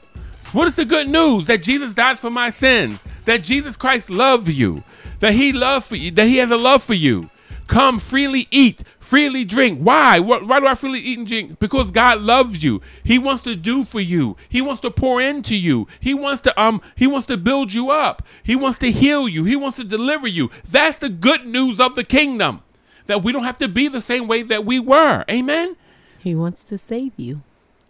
What 0.53 0.67
is 0.67 0.75
the 0.75 0.85
good 0.85 1.07
news? 1.07 1.47
That 1.47 1.61
Jesus 1.61 1.93
died 1.93 2.17
for 2.17 2.29
my 2.29 2.49
sins. 2.49 3.03
That 3.25 3.43
Jesus 3.43 3.75
Christ 3.75 4.09
loved 4.09 4.47
you. 4.47 4.83
That 5.19 5.33
he 5.33 5.51
loved 5.51 5.85
for 5.85 5.95
you. 5.95 6.11
That 6.11 6.27
he 6.27 6.37
has 6.37 6.51
a 6.51 6.57
love 6.57 6.83
for 6.83 6.93
you. 6.93 7.29
Come 7.67 7.99
freely 7.99 8.47
eat, 8.49 8.83
freely 8.97 9.43
drink. 9.43 9.79
Why? 9.81 10.19
Why, 10.19 10.59
do 10.59 10.67
I 10.67 10.73
freely 10.73 11.01
eat 11.01 11.17
and 11.17 11.27
drink? 11.27 11.59
Because 11.59 11.91
God 11.91 12.21
loves 12.21 12.63
you. 12.63 12.81
He 13.03 13.19
wants 13.19 13.43
to 13.43 13.55
do 13.55 13.83
for 13.83 13.99
you. 13.99 14.37
He 14.47 14.61
wants 14.61 14.81
to 14.81 14.91
pour 14.91 15.21
into 15.21 15.55
you. 15.55 15.85
He 15.99 16.13
wants 16.13 16.41
to 16.41 16.61
um 16.61 16.81
he 16.95 17.07
wants 17.07 17.27
to 17.27 17.35
build 17.35 17.73
you 17.73 17.91
up. 17.91 18.23
He 18.41 18.55
wants 18.55 18.79
to 18.79 18.91
heal 18.91 19.27
you. 19.27 19.43
He 19.43 19.57
wants 19.57 19.75
to 19.77 19.83
deliver 19.83 20.27
you. 20.27 20.49
That's 20.69 20.99
the 20.99 21.09
good 21.09 21.45
news 21.45 21.81
of 21.81 21.95
the 21.95 22.05
kingdom. 22.05 22.61
That 23.07 23.21
we 23.21 23.33
don't 23.33 23.43
have 23.43 23.57
to 23.59 23.67
be 23.67 23.89
the 23.89 24.01
same 24.01 24.27
way 24.27 24.43
that 24.43 24.65
we 24.65 24.79
were. 24.79 25.25
Amen. 25.29 25.75
He 26.19 26.33
wants 26.35 26.63
to 26.65 26.77
save 26.77 27.11
you. 27.17 27.41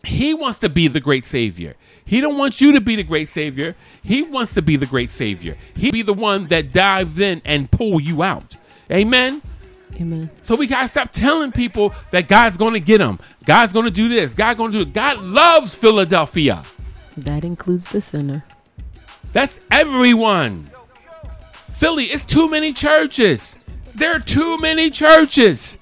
He 0.03 0.33
wants 0.33 0.59
to 0.59 0.69
be 0.69 0.87
the 0.87 0.99
great 0.99 1.25
savior. 1.25 1.75
He 2.05 2.21
don't 2.21 2.37
want 2.37 2.61
you 2.61 2.71
to 2.73 2.81
be 2.81 2.95
the 2.95 3.03
great 3.03 3.27
savior. 3.27 3.75
He 4.01 4.21
wants 4.21 4.53
to 4.53 4.61
be 4.61 4.77
the 4.77 4.85
great 4.85 5.11
savior. 5.11 5.57
He 5.75 5.91
be 5.91 6.01
the 6.01 6.13
one 6.13 6.47
that 6.47 6.71
dives 6.71 7.19
in 7.19 7.41
and 7.43 7.69
pull 7.69 7.99
you 7.99 8.23
out. 8.23 8.55
Amen. 8.89 9.41
Amen. 9.99 10.29
So 10.43 10.55
we 10.55 10.67
gotta 10.67 10.87
stop 10.87 11.11
telling 11.11 11.51
people 11.51 11.93
that 12.11 12.27
God's 12.27 12.55
gonna 12.55 12.79
get 12.79 12.99
them. 12.99 13.19
God's 13.45 13.73
gonna 13.73 13.91
do 13.91 14.07
this. 14.07 14.33
God's 14.33 14.57
gonna 14.57 14.71
do 14.71 14.81
it. 14.81 14.93
God 14.93 15.21
loves 15.21 15.75
Philadelphia. 15.75 16.63
That 17.17 17.43
includes 17.43 17.85
the 17.85 17.99
sinner. 17.99 18.45
That's 19.33 19.59
everyone. 19.71 20.69
Philly, 21.71 22.05
it's 22.05 22.25
too 22.25 22.49
many 22.49 22.73
churches. 22.73 23.57
There 23.95 24.15
are 24.15 24.19
too 24.19 24.57
many 24.59 24.89
churches. 24.89 25.77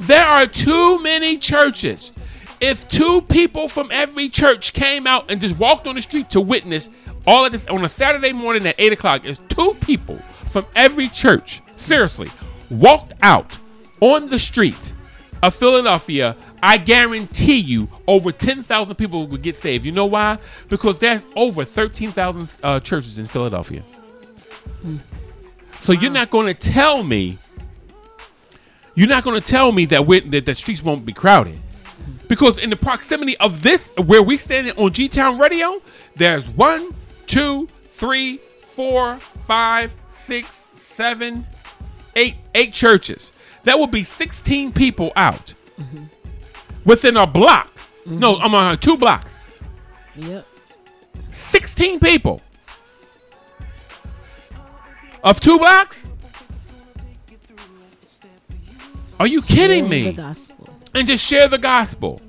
There 0.00 0.26
are 0.26 0.46
too 0.46 1.00
many 1.00 1.38
churches. 1.38 2.12
If 2.60 2.88
two 2.88 3.20
people 3.22 3.68
from 3.68 3.90
every 3.92 4.28
church 4.28 4.72
came 4.72 5.06
out 5.06 5.30
and 5.30 5.40
just 5.40 5.58
walked 5.58 5.86
on 5.86 5.94
the 5.94 6.02
street 6.02 6.30
to 6.30 6.40
witness 6.40 6.88
all 7.26 7.44
of 7.44 7.52
this 7.52 7.66
on 7.66 7.84
a 7.84 7.88
Saturday 7.88 8.32
morning 8.32 8.66
at 8.66 8.74
8 8.78 8.92
o'clock, 8.92 9.22
it's 9.24 9.40
two 9.48 9.74
people 9.80 10.18
from 10.46 10.66
every 10.74 11.08
church, 11.08 11.60
seriously, 11.76 12.30
walked 12.70 13.12
out 13.22 13.56
on 14.00 14.28
the 14.28 14.38
street 14.38 14.94
of 15.42 15.54
Philadelphia, 15.54 16.36
I 16.62 16.78
guarantee 16.78 17.58
you 17.58 17.88
over 18.06 18.32
10,000 18.32 18.94
people 18.96 19.26
would 19.26 19.42
get 19.42 19.56
saved. 19.56 19.84
You 19.84 19.92
know 19.92 20.06
why? 20.06 20.38
Because 20.68 20.98
there's 20.98 21.26
over 21.36 21.64
13,000 21.64 22.60
uh, 22.62 22.80
churches 22.80 23.18
in 23.18 23.26
Philadelphia. 23.26 23.82
So 25.82 25.92
you're 25.92 26.10
not 26.10 26.30
going 26.30 26.46
to 26.46 26.54
tell 26.54 27.02
me, 27.02 27.38
you're 28.94 29.08
not 29.08 29.24
going 29.24 29.40
to 29.40 29.46
tell 29.46 29.70
me 29.72 29.84
that, 29.86 30.06
that 30.30 30.46
the 30.46 30.54
streets 30.54 30.82
won't 30.82 31.04
be 31.04 31.12
crowded. 31.12 31.58
Because 32.28 32.58
in 32.58 32.70
the 32.70 32.76
proximity 32.76 33.36
of 33.38 33.62
this, 33.62 33.92
where 34.04 34.22
we 34.22 34.36
standing 34.36 34.76
on 34.76 34.92
G 34.92 35.08
Town 35.08 35.38
Radio, 35.38 35.80
there's 36.16 36.46
one, 36.48 36.94
two, 37.26 37.68
three, 37.88 38.38
four, 38.62 39.16
five, 39.46 39.94
six, 40.10 40.64
seven, 40.76 41.46
eight, 42.16 42.36
eight 42.54 42.72
churches. 42.72 43.32
That 43.64 43.78
would 43.78 43.90
be 43.90 44.04
16 44.04 44.72
people 44.72 45.12
out 45.16 45.54
within 46.84 47.16
a 47.16 47.26
block. 47.26 47.70
No, 48.06 48.36
I'm 48.38 48.54
on 48.54 48.78
two 48.78 48.96
blocks. 48.96 49.36
Yep. 50.16 50.46
16 51.32 52.00
people 52.00 52.40
of 55.22 55.40
two 55.40 55.58
blocks. 55.58 56.06
Are 59.18 59.26
you 59.26 59.42
kidding 59.42 59.88
me? 59.88 60.16
And 60.96 61.06
just 61.06 61.22
share 61.22 61.46
the 61.46 61.58
gospel. 61.58 62.22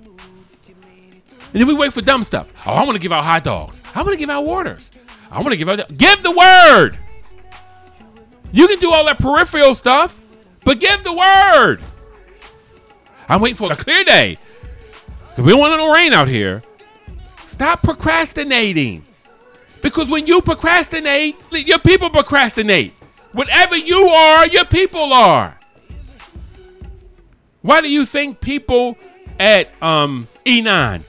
And 0.67 1.62
then 1.62 1.67
we 1.67 1.74
wait 1.74 1.93
for 1.93 2.01
dumb 2.01 2.25
stuff. 2.25 2.51
Oh, 2.65 2.74
I 2.74 2.83
want 2.83 2.97
to 2.97 3.00
give 3.00 3.13
out 3.13 3.24
hot 3.24 3.45
dogs. 3.45 3.81
I 3.95 4.01
want 4.01 4.12
to 4.12 4.17
give 4.17 4.29
out 4.29 4.45
waters. 4.45 4.91
I 5.31 5.38
want 5.38 5.51
to 5.51 5.57
give 5.57 5.69
out. 5.69 5.97
Give 5.97 6.21
the 6.21 6.31
word. 6.31 7.00
You 8.51 8.67
can 8.67 8.77
do 8.79 8.91
all 8.91 9.05
that 9.05 9.19
peripheral 9.19 9.74
stuff, 9.74 10.19
but 10.65 10.81
give 10.81 11.01
the 11.05 11.13
word. 11.13 11.81
I'm 13.29 13.39
waiting 13.39 13.55
for 13.55 13.71
a 13.71 13.75
clear 13.77 14.03
day. 14.03 14.38
'Cause 15.36 15.45
we 15.45 15.51
don't 15.51 15.59
want 15.59 15.77
no 15.77 15.93
rain 15.93 16.13
out 16.13 16.27
here. 16.27 16.62
Stop 17.47 17.81
procrastinating. 17.83 19.05
Because 19.81 20.09
when 20.09 20.27
you 20.27 20.41
procrastinate, 20.41 21.38
your 21.51 21.79
people 21.79 22.09
procrastinate. 22.09 22.93
Whatever 23.31 23.77
you 23.77 24.09
are, 24.09 24.45
your 24.47 24.65
people 24.65 25.13
are. 25.13 25.56
Why 27.67 27.81
do 27.81 27.89
you 27.89 28.05
think 28.05 28.39
people 28.39 28.97
at 29.38 29.69
um, 29.83 30.29
E9 30.45 31.01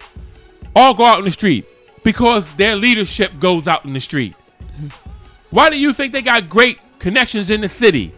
all 0.75 0.93
go 0.93 1.05
out 1.05 1.19
in 1.19 1.25
the 1.25 1.31
street? 1.31 1.65
Because 2.03 2.53
their 2.57 2.75
leadership 2.75 3.39
goes 3.39 3.69
out 3.69 3.85
in 3.85 3.93
the 3.93 4.01
street. 4.01 4.35
Why 5.51 5.71
do 5.71 5.79
you 5.79 5.93
think 5.93 6.13
they 6.13 6.21
got 6.21 6.49
great 6.49 6.81
connections 6.99 7.51
in 7.51 7.61
the 7.61 7.69
city? 7.69 8.13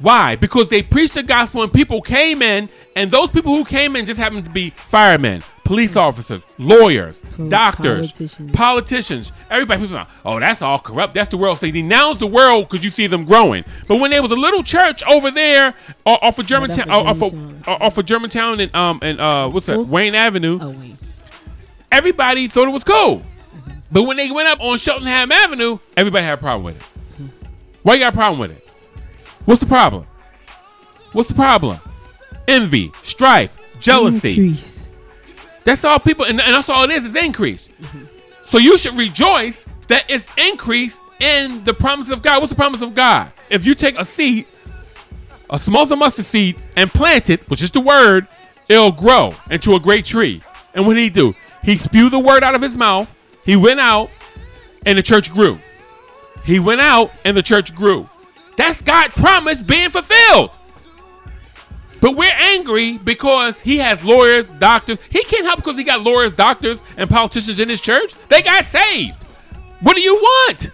Why? 0.00 0.36
Because 0.36 0.68
they 0.68 0.82
preached 0.82 1.14
the 1.14 1.22
gospel 1.22 1.62
and 1.62 1.72
people 1.72 2.02
came 2.02 2.42
in, 2.42 2.68
and 2.94 3.10
those 3.10 3.30
people 3.30 3.56
who 3.56 3.64
came 3.64 3.96
in 3.96 4.04
just 4.04 4.20
happened 4.20 4.44
to 4.44 4.50
be 4.50 4.68
firemen, 4.68 5.40
police 5.68 5.96
officers, 5.96 6.42
lawyers, 6.56 7.20
doctors, 7.48 8.10
Politicians. 8.12 8.52
politicians. 8.52 9.32
Everybody, 9.50 9.82
people, 9.82 9.96
are 9.96 10.00
like, 10.00 10.08
oh, 10.24 10.40
that's 10.40 10.62
all 10.62 10.78
corrupt. 10.78 11.12
That's 11.14 11.28
the 11.28 11.36
world. 11.36 11.58
So 11.58 11.66
he 11.66 11.72
denounced 11.72 12.20
the 12.20 12.26
world 12.26 12.68
because 12.68 12.84
you 12.84 12.90
see 12.90 13.06
them 13.06 13.24
growing. 13.24 13.64
But 13.86 13.96
when 14.00 14.10
there 14.10 14.22
was 14.22 14.30
a 14.30 14.36
little 14.36 14.62
church 14.62 15.02
over 15.04 15.30
there 15.30 15.74
o- 16.06 16.18
off 16.22 16.38
of 16.38 16.46
Germantown, 16.46 16.90
off 16.90 17.06
uh, 17.06 17.10
off 17.10 17.22
of 17.22 17.30
Germantown. 17.32 17.62
Uh, 17.66 17.84
off 17.84 17.98
of 17.98 18.06
Germantown 18.06 18.60
and 18.60 18.74
um 18.74 18.98
and 19.02 19.20
uh 19.20 19.48
what's 19.50 19.66
that 19.66 19.78
Wayne 19.78 20.14
Avenue, 20.14 20.58
Oh 20.60 20.70
wait. 20.70 20.96
everybody 21.92 22.48
thought 22.48 22.66
it 22.68 22.72
was 22.72 22.84
cool. 22.84 23.18
Mm-hmm. 23.18 23.70
But 23.92 24.02
when 24.04 24.16
they 24.16 24.30
went 24.30 24.48
up 24.48 24.60
on 24.60 24.78
Cheltenham 24.78 25.30
Avenue, 25.30 25.78
everybody 25.96 26.24
had 26.24 26.34
a 26.34 26.38
problem 26.38 26.64
with 26.64 26.76
it. 26.76 26.82
Hmm. 27.16 27.26
Why 27.82 27.94
you 27.94 28.00
got 28.00 28.14
a 28.14 28.16
problem 28.16 28.40
with 28.40 28.52
it? 28.52 28.66
What's 29.44 29.60
the 29.60 29.66
problem? 29.66 30.06
What's 31.12 31.28
the 31.28 31.34
problem? 31.34 31.78
Envy, 32.46 32.90
strife, 33.02 33.56
jealousy. 33.80 34.54
That's 35.68 35.84
all 35.84 35.98
people, 35.98 36.24
and, 36.24 36.40
and 36.40 36.54
that's 36.54 36.70
all 36.70 36.84
it 36.84 36.90
is, 36.90 37.04
is 37.04 37.14
increase. 37.14 37.68
So 38.44 38.56
you 38.56 38.78
should 38.78 38.96
rejoice 38.96 39.66
that 39.88 40.06
it's 40.08 40.26
increase 40.38 40.98
in 41.20 41.62
the 41.64 41.74
promise 41.74 42.08
of 42.08 42.22
God. 42.22 42.40
What's 42.40 42.48
the 42.48 42.56
promise 42.56 42.80
of 42.80 42.94
God? 42.94 43.30
If 43.50 43.66
you 43.66 43.74
take 43.74 43.98
a 43.98 44.04
seed, 44.06 44.46
a 45.50 45.58
small 45.58 45.84
mustard 45.94 46.24
seed, 46.24 46.56
and 46.74 46.88
plant 46.88 47.28
it, 47.28 47.46
which 47.50 47.60
is 47.60 47.70
the 47.70 47.80
word, 47.80 48.26
it'll 48.66 48.92
grow 48.92 49.34
into 49.50 49.74
a 49.74 49.78
great 49.78 50.06
tree. 50.06 50.42
And 50.72 50.86
what 50.86 50.94
did 50.94 51.02
he 51.02 51.10
do? 51.10 51.34
He 51.62 51.76
spewed 51.76 52.14
the 52.14 52.18
word 52.18 52.42
out 52.42 52.54
of 52.54 52.62
his 52.62 52.74
mouth. 52.74 53.14
He 53.44 53.54
went 53.54 53.78
out, 53.78 54.08
and 54.86 54.96
the 54.96 55.02
church 55.02 55.30
grew. 55.30 55.58
He 56.46 56.58
went 56.58 56.80
out, 56.80 57.10
and 57.26 57.36
the 57.36 57.42
church 57.42 57.74
grew. 57.74 58.08
That's 58.56 58.80
God's 58.80 59.12
promise 59.12 59.60
being 59.60 59.90
fulfilled. 59.90 60.56
But 62.00 62.16
we're 62.16 62.32
angry 62.32 62.98
because 62.98 63.60
he 63.60 63.78
has 63.78 64.04
lawyers, 64.04 64.50
doctors. 64.52 64.98
He 65.10 65.24
can't 65.24 65.44
help 65.44 65.56
because 65.56 65.76
he 65.76 65.84
got 65.84 66.02
lawyers, 66.02 66.32
doctors, 66.32 66.80
and 66.96 67.10
politicians 67.10 67.60
in 67.60 67.68
his 67.68 67.80
church. 67.80 68.14
They 68.28 68.42
got 68.42 68.66
saved. 68.66 69.22
What 69.80 69.96
do 69.96 70.02
you 70.02 70.14
want? 70.14 70.70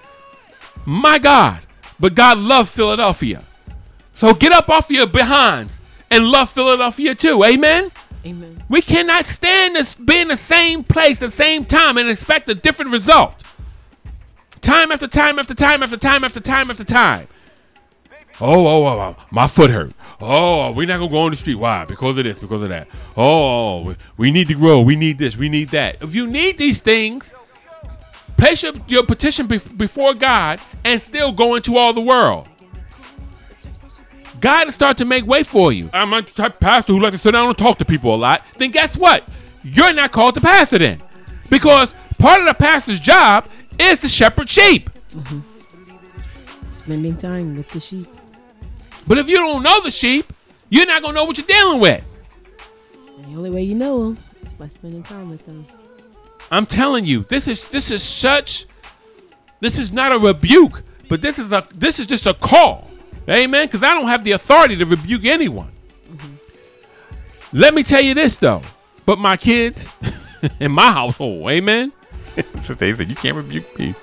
My 0.85 1.19
God. 1.19 1.61
But 1.99 2.15
God 2.15 2.39
loves 2.39 2.71
Philadelphia. 2.71 3.43
So 4.15 4.35
get 4.35 4.53
up 4.53 4.69
off 4.69 4.91
your 4.91 5.07
behinds 5.07 5.79
and 6.11 6.27
love 6.27 6.51
Philadelphia 6.51 7.15
too. 7.15 7.43
Amen? 7.45 7.91
Amen. 8.27 8.63
We 8.69 8.81
cannot 8.81 9.27
stand 9.27 9.77
to 9.77 10.03
be 10.03 10.21
in 10.21 10.29
the 10.29 10.37
same 10.37 10.85
place 10.85 11.23
at 11.23 11.27
the 11.27 11.37
same 11.37 11.65
time 11.65 11.99
and 11.99 12.09
expect 12.09 12.49
a 12.49 12.55
different 12.55 12.93
result. 12.93 13.43
Time 14.61 14.91
after 14.93 15.07
time 15.07 15.39
after 15.39 15.55
time 15.55 15.83
after 15.83 15.97
time 15.97 16.25
after 16.25 16.41
time 16.41 16.71
after 16.71 16.85
time. 16.85 17.29
Oh, 18.41 18.67
oh, 18.67 18.87
oh, 18.87 18.99
oh, 18.99 19.17
my 19.31 19.47
foot 19.47 19.71
hurt. 19.71 19.93
Oh, 20.21 20.73
we're 20.73 20.87
not 20.87 20.99
gonna 20.99 21.11
go 21.11 21.19
on 21.19 21.31
the 21.31 21.37
street. 21.37 21.57
Why? 21.57 21.85
Because 21.85 22.17
of 22.19 22.25
this, 22.25 22.39
because 22.39 22.63
of 22.63 22.69
that. 22.69 22.89
Oh, 23.17 23.95
we, 24.17 24.31
need 24.31 24.49
to 24.49 24.55
grow. 24.55 24.81
We 24.81 24.97
need 24.97 25.19
this. 25.19 25.37
We 25.37 25.49
need 25.49 25.71
that. 25.71 26.03
If 26.03 26.15
you 26.15 26.27
need 26.27 26.59
these 26.59 26.81
things, 26.81 27.35
place 28.37 28.63
your, 28.63 28.73
your 28.89 29.05
petition 29.05 29.49
bef- 29.49 29.77
before 29.77 30.15
God 30.15 30.61
and 30.85 31.01
still 31.01 31.33
go 31.33 31.55
into 31.55 31.77
all 31.77 31.93
the 31.93 32.01
world. 32.01 32.49
God 34.41 34.67
will 34.67 34.73
start 34.73 34.99
to 34.99 35.05
make 35.05 35.27
way 35.27 35.43
for 35.43 35.73
you. 35.73 35.89
I'm 35.93 36.13
a 36.13 36.23
type 36.23 36.61
pastor 36.61 36.93
who 36.93 37.01
likes 37.01 37.17
to 37.17 37.23
sit 37.23 37.33
down 37.33 37.49
and 37.49 37.57
talk 37.57 37.79
to 37.79 37.85
people 37.85 38.15
a 38.15 38.17
lot. 38.17 38.45
Then 38.59 38.71
guess 38.71 38.97
what? 38.97 39.25
You're 39.63 39.93
not 39.93 40.13
called 40.13 40.35
to 40.35 40.41
pastor 40.41 40.79
then. 40.79 41.03
Because 41.49 41.95
part 42.19 42.41
of 42.41 42.47
the 42.47 42.55
pastor's 42.55 43.01
job 43.01 43.49
is 43.79 44.01
to 44.01 44.09
shepherd 44.09 44.49
sheep. 44.49 44.91
Mm-hmm. 45.15 45.41
Spending 46.73 47.17
time 47.17 47.57
with 47.57 47.69
the 47.71 47.81
sheep. 47.81 48.09
But 49.07 49.19
if 49.19 49.29
you 49.29 49.37
don't 49.37 49.63
know 49.63 49.83
the 49.83 49.91
sheep, 49.91 50.33
you're 50.71 50.87
not 50.87 51.03
gonna 51.03 51.15
know 51.15 51.25
what 51.25 51.39
you're 51.39 51.47
dealing 51.47 51.81
with. 51.81 52.03
And 53.19 53.33
the 53.33 53.37
only 53.37 53.51
way 53.51 53.63
you 53.63 53.75
know 53.75 54.05
them 54.05 54.19
is 54.47 54.55
by 54.55 54.69
spending 54.69 55.03
time 55.03 55.31
with 55.31 55.45
them. 55.47 55.65
I'm 56.51 56.67
telling 56.67 57.05
you, 57.05 57.25
this 57.25 57.49
is 57.49 57.69
this 57.69 57.91
is 57.91 58.03
such 58.03 58.67
this 59.61 59.79
is 59.79 59.93
not 59.93 60.13
a 60.13 60.19
rebuke, 60.19 60.83
but 61.09 61.23
this 61.23 61.39
is 61.39 61.53
a 61.53 61.67
this 61.75 61.99
is 61.99 62.07
just 62.07 62.27
a 62.27 62.35
call. 62.35 62.89
Amen. 63.29 63.67
Because 63.67 63.83
I 63.83 63.95
don't 63.95 64.09
have 64.09 64.25
the 64.25 64.33
authority 64.33 64.77
to 64.77 64.85
rebuke 64.85 65.25
anyone. 65.25 65.71
Mm-hmm. 66.11 67.59
Let 67.59 67.75
me 67.75 67.83
tell 67.83 68.03
you 68.03 68.15
this 68.15 68.37
though. 68.37 68.63
But 69.07 69.19
my 69.19 69.37
kids 69.37 69.89
in 70.61 70.73
my 70.73 70.93
household, 70.93 71.49
amen. 71.51 71.93
so 72.61 72.75
they 72.75 72.93
said 72.93 73.09
you 73.09 73.15
can't 73.15 73.37
rebuke 73.37 73.79
me. 73.79 73.95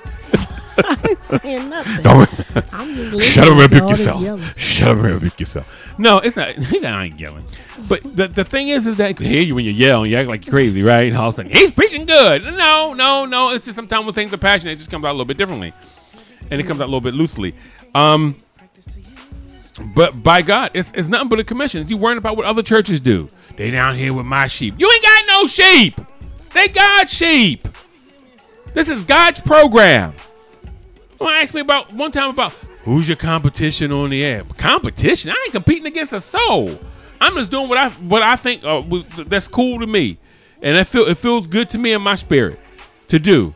I 0.86 1.10
ain't 1.10 1.24
saying 1.24 1.70
nothing. 1.70 2.04
Don't 2.04 2.30
I'm 2.74 2.96
just 2.96 3.14
listening 3.14 3.20
Shut 3.20 3.46
up 3.46 3.52
and 3.52 3.60
rebuke 3.60 3.90
yourself. 3.90 4.58
Shut 4.58 4.90
up 4.90 4.98
and 4.98 5.06
rebuke 5.06 5.40
yourself. 5.40 5.96
No, 5.98 6.18
it's 6.18 6.36
not. 6.36 6.56
He's 6.58 6.82
not 6.82 6.94
I 6.94 7.06
ain't 7.06 7.20
yelling. 7.20 7.46
But 7.88 8.04
the, 8.16 8.28
the 8.28 8.44
thing 8.44 8.70
is, 8.70 8.88
is 8.88 8.98
that 8.98 9.20
I 9.20 9.24
hear 9.24 9.42
you 9.42 9.56
when 9.56 9.66
you 9.66 9.72
yell 9.72 10.04
and 10.04 10.12
you 10.12 10.18
act 10.18 10.30
like 10.30 10.46
you're 10.46 10.52
crazy, 10.52 10.84
right? 10.84 11.08
And 11.08 11.18
all 11.18 11.30
of 11.30 11.36
a 11.36 11.38
sudden, 11.38 11.52
he's 11.52 11.72
preaching 11.72 12.06
good. 12.06 12.44
No, 12.44 12.94
no, 12.94 13.26
no. 13.26 13.52
It's 13.52 13.66
just 13.66 13.76
sometimes 13.76 14.06
when 14.06 14.14
things 14.14 14.34
are 14.34 14.38
passionate, 14.38 14.74
it 14.74 14.78
just 14.78 14.92
comes 14.92 15.04
out 15.06 15.10
a 15.10 15.14
little 15.14 15.26
bit 15.26 15.38
differently. 15.38 15.74
And 16.50 16.60
it 16.60 16.66
comes 16.66 16.82
out 16.82 16.86
a 16.86 16.92
little 16.92 17.02
bit 17.02 17.14
loosely. 17.14 17.56
Um, 17.96 18.42
but 19.96 20.22
by 20.22 20.42
God, 20.42 20.72
it's, 20.74 20.92
it's 20.94 21.10
nothing 21.10 21.30
but 21.30 21.40
a 21.40 21.44
commission. 21.44 21.88
You 21.88 21.98
worrying 21.98 22.18
about 22.18 22.38
what 22.38 22.46
other 22.46 22.62
churches 22.64 23.00
do. 23.00 23.30
They 23.56 23.70
down 23.70 23.96
here 23.96 24.14
with 24.14 24.26
my 24.26 24.48
sheep. 24.48 24.76
You 24.78 24.92
ain't 24.92 25.04
got 25.04 25.24
no 25.28 25.48
sheep. 25.48 26.00
They 26.54 26.68
God's 26.68 27.14
sheep. 27.14 27.68
This 28.74 28.88
is 28.88 29.04
God's 29.04 29.40
program. 29.42 30.14
Someone 31.22 31.36
asked 31.36 31.54
me 31.54 31.62
about 31.62 31.94
one 31.94 32.12
time 32.12 32.32
about 32.32 32.52
who's 32.84 33.08
your 33.08 33.16
competition 33.16 33.92
on 33.92 34.10
the 34.10 34.24
air. 34.24 34.44
Competition? 34.58 35.30
I 35.30 35.36
ain't 35.44 35.52
competing 35.52 35.86
against 35.86 36.14
a 36.14 36.20
soul. 36.20 36.80
I'm 37.22 37.36
just 37.36 37.52
doing 37.52 37.70
what 37.70 37.78
I 37.78 37.90
what 37.90 38.24
I 38.24 38.36
think 38.36 38.64
uh, 38.64 38.82
was, 38.90 39.06
that's 39.06 39.48
cool 39.48 39.82
to 39.82 39.86
me, 39.86 40.18
and 40.64 40.76
it 40.76 40.86
feel 40.86 41.04
it 41.04 41.20
feels 41.20 41.46
good 41.46 41.70
to 41.70 41.78
me 41.78 41.94
in 41.94 42.02
my 42.02 42.16
spirit 42.16 42.60
to 43.10 43.20
do. 43.20 43.54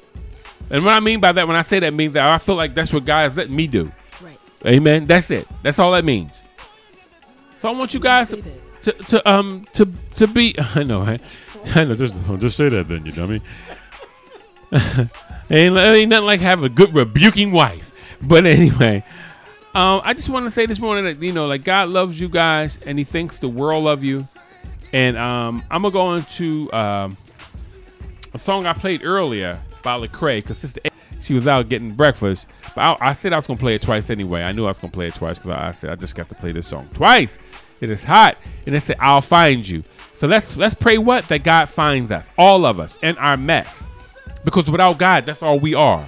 And 0.70 0.86
what 0.86 0.94
I 0.94 1.00
mean 1.00 1.20
by 1.20 1.32
that, 1.32 1.48
when 1.48 1.58
I 1.58 1.64
say 1.64 1.80
that, 1.80 1.92
means 1.92 2.14
that 2.14 2.30
I 2.30 2.38
feel 2.38 2.54
like 2.54 2.76
that's 2.76 2.94
what 2.94 3.04
God 3.04 3.26
is 3.26 3.36
letting 3.36 3.56
me 3.56 3.66
do. 3.66 3.92
Right. 4.22 4.38
Amen. 4.68 5.08
That's 5.08 5.32
it. 5.32 5.48
That's 5.64 5.80
all 5.80 5.92
that 5.94 6.06
means. 6.06 6.44
So 7.58 7.68
I 7.68 7.72
want 7.72 7.96
you 7.96 8.00
guys 8.00 8.30
to, 8.30 8.44
to, 8.84 8.92
to 8.92 9.28
um 9.28 9.66
to 9.74 9.92
to 10.18 10.28
be. 10.28 10.54
I 10.76 10.84
know. 10.84 11.02
I, 11.02 11.20
I 11.74 11.84
know. 11.84 11.96
Just 11.96 12.14
just 12.38 12.58
say 12.58 12.70
that 12.70 12.88
then, 12.88 13.08
you 13.08 13.12
dummy. 13.12 13.42
ain't, 15.50 15.78
ain't 15.78 16.10
nothing 16.10 16.26
like 16.26 16.40
having 16.40 16.66
a 16.66 16.70
good 16.70 16.94
rebuking 16.96 17.52
wife. 17.52 17.92
But 18.22 18.46
anyway, 18.46 19.04
um, 19.74 20.02
I 20.04 20.14
just 20.14 20.30
want 20.30 20.46
to 20.46 20.52
say 20.52 20.66
this 20.66 20.80
morning 20.80 21.06
that 21.06 21.22
you 21.22 21.34
know, 21.34 21.48
like 21.48 21.64
God 21.64 21.90
loves 21.90 22.20
you 22.20 22.30
guys, 22.30 22.80
and 22.86 22.98
He 22.98 23.04
thinks 23.04 23.40
the 23.40 23.50
world 23.50 23.88
of 23.88 24.04
you. 24.04 24.26
And 24.94 25.18
um, 25.18 25.64
I'm 25.70 25.82
gonna 25.82 25.92
go 25.92 26.14
into 26.14 26.72
um, 26.72 27.18
a 28.34 28.38
song 28.38 28.66
I 28.66 28.74
played 28.74 29.04
earlier 29.04 29.60
by 29.84 30.00
Lecrae 30.00 30.38
because 30.38 30.58
Sister 30.58 30.80
A, 30.86 30.90
she 31.22 31.34
was 31.34 31.48
out 31.48 31.68
getting 31.70 31.92
breakfast. 31.92 32.48
But 32.76 33.02
I, 33.02 33.10
I 33.10 33.14
said 33.14 33.34
I 33.34 33.36
was 33.36 33.48
gonna 33.48 33.60
play 33.60 33.76
it 33.76 33.82
twice 33.82 34.10
anyway. 34.10 34.44
I 34.44 34.52
knew 34.54 34.66
I 34.66 34.70
was 34.70 34.80
gonna 34.80 34.94
play 34.94 35.08
it 35.08 35.16
twice 35.16 35.38
because 35.38 35.52
I, 35.52 35.68
I 35.68 35.72
said 35.72 35.90
I 35.90 35.96
just 35.96 36.16
got 36.16 36.30
to 36.30 36.36
play 36.36 36.52
this 36.52 36.68
song 36.68 36.90
twice. 36.94 37.38
It 37.82 37.90
is 37.90 38.04
hot, 38.04 38.38
and 38.66 38.74
it 38.74 38.82
said 38.82 38.96
I'll 39.00 39.22
find 39.22 39.68
you. 39.68 39.84
So 40.14 40.28
let's 40.28 40.56
let's 40.56 40.76
pray 40.76 40.98
what 40.98 41.28
that 41.28 41.44
God 41.44 41.68
finds 41.68 42.12
us, 42.12 42.32
all 42.38 42.66
of 42.66 42.80
us, 42.80 42.98
in 43.02 43.18
our 43.18 43.36
mess, 43.36 43.90
because 44.46 44.70
without 44.70 44.98
God, 44.98 45.26
that's 45.26 45.44
all 45.44 45.60
we 45.60 45.74
are. 45.74 46.06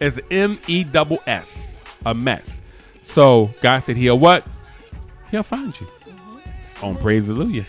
It's 0.00 0.18
M 0.30 0.58
E 0.66 0.82
double 0.82 1.20
S, 1.26 1.76
a 2.04 2.14
mess. 2.14 2.60
So 3.02 3.50
God 3.60 3.78
said 3.78 3.96
He'll 3.96 4.18
what? 4.18 4.44
He'll 5.30 5.42
find 5.44 5.78
you. 5.80 5.86
On 6.82 6.96
praise 6.96 7.26
Hallelujah. 7.26 7.66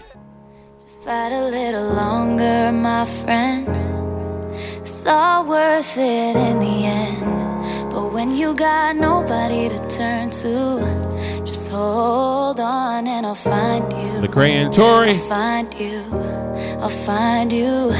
Just 0.83 1.03
fight 1.03 1.31
a 1.31 1.45
little 1.49 1.93
longer, 1.93 2.71
my 2.71 3.05
friend. 3.05 3.67
It's 4.77 5.05
all 5.05 5.47
worth 5.47 5.97
it 5.97 6.35
in 6.35 6.59
the 6.59 6.85
end. 6.85 7.91
But 7.91 8.13
when 8.13 8.35
you 8.35 8.53
got 8.55 8.95
nobody 8.95 9.69
to 9.69 9.77
turn 9.89 10.29
to, 10.29 11.41
just 11.45 11.69
hold 11.69 12.59
on 12.59 13.07
and 13.07 13.25
I'll 13.25 13.35
find 13.35 13.91
you. 13.93 14.27
Lecrae 14.27 14.51
and 14.51 14.73
Tori. 14.73 15.09
I'll 15.09 15.15
find 15.15 15.73
you. 15.73 16.03
I'll 16.79 16.89
find 16.89 17.51
you. 17.51 17.91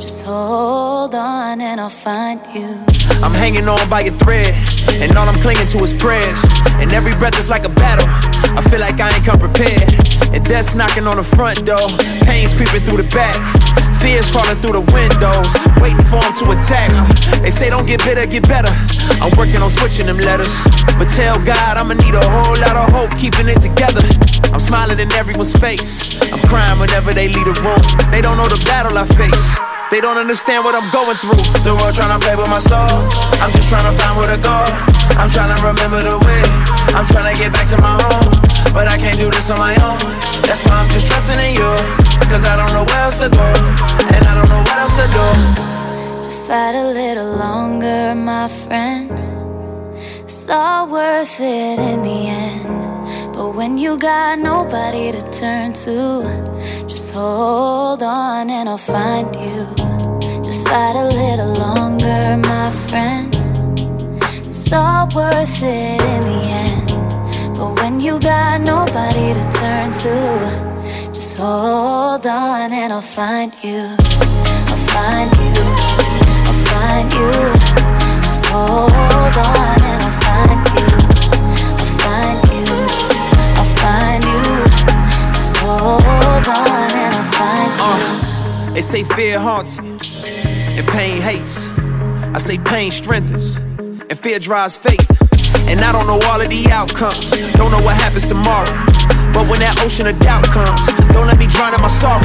Just 0.00 0.24
hold 0.24 1.14
on 1.14 1.60
and 1.60 1.78
I'll 1.78 1.90
find 1.90 2.40
you. 2.54 2.72
I'm 3.20 3.36
hanging 3.36 3.68
on 3.68 3.84
by 3.90 4.00
a 4.00 4.10
thread, 4.10 4.56
and 4.88 5.12
all 5.18 5.28
I'm 5.28 5.38
clinging 5.42 5.68
to 5.68 5.78
is 5.84 5.92
prayers. 5.92 6.40
And 6.80 6.90
every 6.92 7.12
breath 7.20 7.38
is 7.38 7.50
like 7.50 7.66
a 7.66 7.68
battle. 7.68 8.08
I 8.08 8.64
feel 8.64 8.80
like 8.80 8.98
I 8.98 9.12
ain't 9.12 9.26
come 9.26 9.38
prepared. 9.38 9.92
And 10.32 10.40
death's 10.42 10.74
knocking 10.74 11.06
on 11.06 11.18
the 11.18 11.22
front 11.22 11.66
door, 11.66 11.92
pain's 12.24 12.54
creeping 12.54 12.80
through 12.80 13.04
the 13.04 13.08
back. 13.12 13.36
Fears 14.00 14.32
crawling 14.32 14.56
through 14.64 14.80
the 14.80 14.86
windows, 14.88 15.52
waiting 15.84 16.00
for 16.08 16.24
them 16.24 16.32
to 16.40 16.56
attack. 16.56 16.88
They 17.44 17.50
say 17.50 17.68
don't 17.68 17.84
get 17.84 18.00
bitter, 18.00 18.24
get 18.24 18.48
better. 18.48 18.72
I'm 19.20 19.36
working 19.36 19.60
on 19.60 19.68
switching 19.68 20.06
them 20.06 20.16
letters. 20.16 20.64
But 20.96 21.12
tell 21.12 21.36
God 21.44 21.76
I'ma 21.76 21.92
need 21.92 22.16
a 22.16 22.24
whole 22.24 22.56
lot 22.56 22.72
of 22.72 22.88
hope 22.88 23.12
keeping 23.20 23.52
it 23.52 23.60
together. 23.60 24.00
I'm 24.48 24.60
smiling 24.60 24.98
in 24.98 25.12
everyone's 25.12 25.52
face. 25.52 26.00
I'm 26.32 26.40
crying 26.48 26.80
whenever 26.80 27.12
they 27.12 27.28
leave 27.28 27.44
the 27.44 27.60
room. 27.60 27.84
They 28.10 28.24
don't 28.24 28.40
know 28.40 28.48
the 28.48 28.62
battle 28.64 28.96
I 28.96 29.04
face. 29.04 29.60
They 29.90 30.00
don't 30.00 30.18
understand 30.18 30.62
what 30.62 30.76
I'm 30.78 30.88
going 30.94 31.18
through. 31.18 31.42
The 31.66 31.74
world 31.74 31.94
trying 31.98 32.14
to 32.14 32.22
play 32.22 32.36
with 32.38 32.46
my 32.46 32.62
soul. 32.62 33.02
I'm 33.42 33.50
just 33.50 33.68
trying 33.68 33.90
to 33.90 33.94
find 33.98 34.14
where 34.16 34.30
to 34.30 34.40
go. 34.40 34.54
I'm 35.18 35.26
trying 35.26 35.50
to 35.50 35.58
remember 35.66 35.98
the 35.98 36.14
way. 36.14 36.42
I'm 36.94 37.02
trying 37.10 37.26
to 37.26 37.34
get 37.34 37.50
back 37.50 37.66
to 37.74 37.78
my 37.82 37.98
home. 37.98 38.30
But 38.70 38.86
I 38.86 38.96
can't 39.02 39.18
do 39.18 39.30
this 39.34 39.50
on 39.50 39.58
my 39.58 39.74
own. 39.82 39.98
That's 40.46 40.62
why 40.62 40.78
I'm 40.78 40.88
just 40.90 41.08
trusting 41.10 41.42
in 41.42 41.58
you. 41.58 41.72
Cause 42.30 42.46
I 42.46 42.54
don't 42.54 42.70
know 42.70 42.86
where 42.86 43.02
else 43.02 43.18
to 43.18 43.28
go. 43.34 43.46
And 44.14 44.22
I 44.30 44.32
don't 44.38 44.48
know 44.48 44.62
what 44.62 44.78
else 44.78 44.94
to 44.94 45.06
do. 45.10 45.26
Just 46.22 46.46
fight 46.46 46.78
a 46.78 46.86
little 46.86 47.34
longer, 47.34 48.14
my 48.14 48.46
friend. 48.46 49.10
It's 50.22 50.48
all 50.48 50.86
worth 50.86 51.40
it 51.40 51.78
in 51.80 52.02
the 52.02 52.28
end. 52.30 53.34
But 53.34 53.56
when 53.56 53.76
you 53.76 53.98
got 53.98 54.38
nobody 54.38 55.10
to 55.10 55.20
turn 55.32 55.72
to, 55.82 56.49
just 56.88 57.12
hold 57.12 58.02
on 58.02 58.50
and 58.50 58.68
I'll 58.68 58.78
find 58.78 59.34
you. 59.36 59.66
Just 60.44 60.66
fight 60.66 60.96
a 60.96 61.08
little 61.08 61.52
longer, 61.54 62.36
my 62.36 62.70
friend. 62.70 63.34
It's 64.46 64.72
all 64.72 65.08
worth 65.14 65.62
it 65.62 66.00
in 66.14 66.24
the 66.24 66.40
end. 66.64 66.88
But 67.56 67.74
when 67.80 68.00
you 68.00 68.18
got 68.18 68.60
nobody 68.60 69.34
to 69.34 69.42
turn 69.52 69.92
to, 70.02 71.12
just 71.12 71.36
hold 71.36 72.26
on 72.26 72.72
and 72.72 72.92
I'll 72.92 73.00
find 73.00 73.52
you. 73.62 74.29
Fear 89.20 89.38
haunts 89.38 89.76
you, 89.76 90.00
and 90.16 90.88
pain 90.88 91.20
hates. 91.20 91.76
I 92.32 92.38
say 92.38 92.56
pain 92.56 92.90
strengthens, 92.90 93.58
and 94.08 94.16
fear 94.16 94.38
drives 94.38 94.76
faith. 94.76 95.04
And 95.68 95.78
I 95.84 95.92
don't 95.92 96.08
know 96.08 96.16
all 96.32 96.40
of 96.40 96.48
the 96.48 96.64
outcomes, 96.72 97.36
don't 97.52 97.70
know 97.70 97.84
what 97.84 98.00
happens 98.00 98.24
tomorrow. 98.24 98.72
But 99.36 99.44
when 99.52 99.60
that 99.60 99.76
ocean 99.84 100.06
of 100.08 100.16
doubt 100.20 100.48
comes, 100.48 100.88
don't 101.12 101.28
let 101.28 101.36
me 101.36 101.44
drown 101.52 101.76
in 101.76 101.82
my 101.84 101.92
sorrow. 101.92 102.24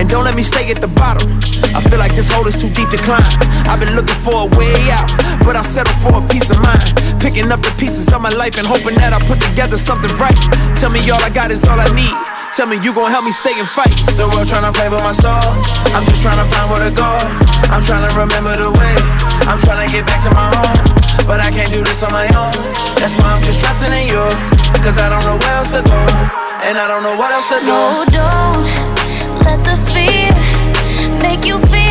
And 0.00 0.08
don't 0.08 0.24
let 0.24 0.34
me 0.34 0.40
stay 0.40 0.64
at 0.72 0.80
the 0.80 0.88
bottom. 0.88 1.28
I 1.76 1.80
feel 1.84 1.98
like 1.98 2.16
this 2.16 2.32
hole 2.32 2.48
is 2.48 2.56
too 2.56 2.72
deep 2.72 2.88
to 2.88 3.00
climb. 3.04 3.36
I've 3.68 3.76
been 3.76 3.92
looking 3.92 4.16
for 4.24 4.48
a 4.48 4.50
way 4.56 4.72
out, 4.96 5.12
but 5.44 5.60
I 5.60 5.62
settle 5.62 5.92
for 6.00 6.24
a 6.24 6.28
peace 6.32 6.48
of 6.48 6.56
mind. 6.56 6.96
Picking 7.20 7.52
up 7.52 7.60
the 7.60 7.74
pieces 7.76 8.08
of 8.08 8.24
my 8.24 8.32
life 8.32 8.56
and 8.56 8.66
hoping 8.66 8.96
that 8.96 9.12
I 9.12 9.20
put 9.28 9.44
together 9.44 9.76
something 9.76 10.16
right. 10.16 10.40
Tell 10.72 10.88
me 10.88 11.04
all 11.12 11.20
I 11.20 11.28
got 11.28 11.52
is 11.52 11.68
all 11.68 11.76
I 11.76 11.92
need. 11.92 12.29
Tell 12.50 12.66
me 12.66 12.78
you 12.82 12.92
gon' 12.92 13.10
help 13.10 13.24
me 13.24 13.30
stay 13.30 13.54
and 13.58 13.68
fight. 13.68 13.94
The 14.18 14.26
world 14.26 14.48
tryna 14.50 14.74
play 14.74 14.88
with 14.90 14.98
my 15.06 15.12
soul. 15.14 15.54
I'm 15.94 16.04
just 16.04 16.20
tryna 16.20 16.42
find 16.50 16.66
where 16.66 16.82
to 16.82 16.90
go. 16.90 17.06
I'm 17.70 17.80
tryna 17.80 18.10
remember 18.18 18.50
the 18.58 18.70
way. 18.74 18.96
I'm 19.46 19.58
tryna 19.62 19.86
get 19.92 20.04
back 20.04 20.20
to 20.26 20.30
my 20.34 20.50
home. 20.58 20.82
But 21.30 21.38
I 21.38 21.50
can't 21.54 21.72
do 21.72 21.84
this 21.84 22.02
on 22.02 22.10
my 22.10 22.26
own. 22.34 22.58
That's 22.98 23.14
why 23.16 23.38
I'm 23.38 23.42
just 23.42 23.60
trusting 23.60 23.94
in 23.94 24.10
you. 24.10 24.24
Cause 24.82 24.98
I 24.98 25.06
don't 25.08 25.22
know 25.22 25.38
where 25.38 25.54
else 25.62 25.70
to 25.70 25.82
go. 25.82 26.00
And 26.66 26.76
I 26.76 26.88
don't 26.90 27.04
know 27.06 27.16
what 27.16 27.30
else 27.30 27.46
to 27.54 27.60
do. 27.62 27.70
No, 27.70 28.04
don't 28.10 28.66
let 29.46 29.62
the 29.62 29.78
fear 29.94 30.34
make 31.22 31.46
you 31.46 31.56
feel 31.70 31.89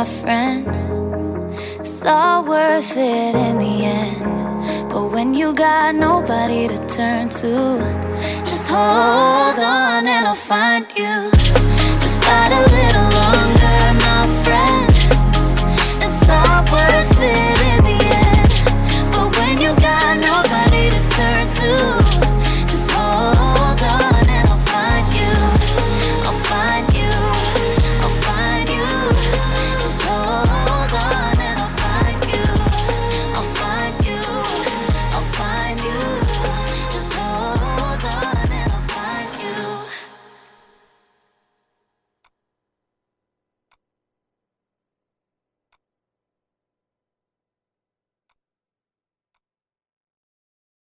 my 0.00 0.06
friend. 0.06 0.66
It's 1.78 2.06
all 2.06 2.42
worth 2.48 2.96
it 2.96 3.34
in 3.34 3.58
the 3.58 3.76
end. 3.84 4.88
But 4.88 5.12
when 5.12 5.34
you 5.34 5.52
got 5.52 5.94
nobody 5.94 6.68
to 6.68 6.76
turn 6.86 7.28
to, 7.40 7.54
just 8.50 8.70
hold 8.70 9.58
on 9.58 10.06
and 10.14 10.26
I'll 10.26 10.34
find 10.34 10.86
you. 10.96 11.16
Just 12.02 12.16
fight 12.24 12.52
a 12.60 12.64
little 12.78 13.08
longer, 13.20 13.80
my 14.06 14.24
friend. 14.42 14.90
It's 16.02 16.22
all 16.30 16.62
worth 16.72 17.20
it. 17.20 17.49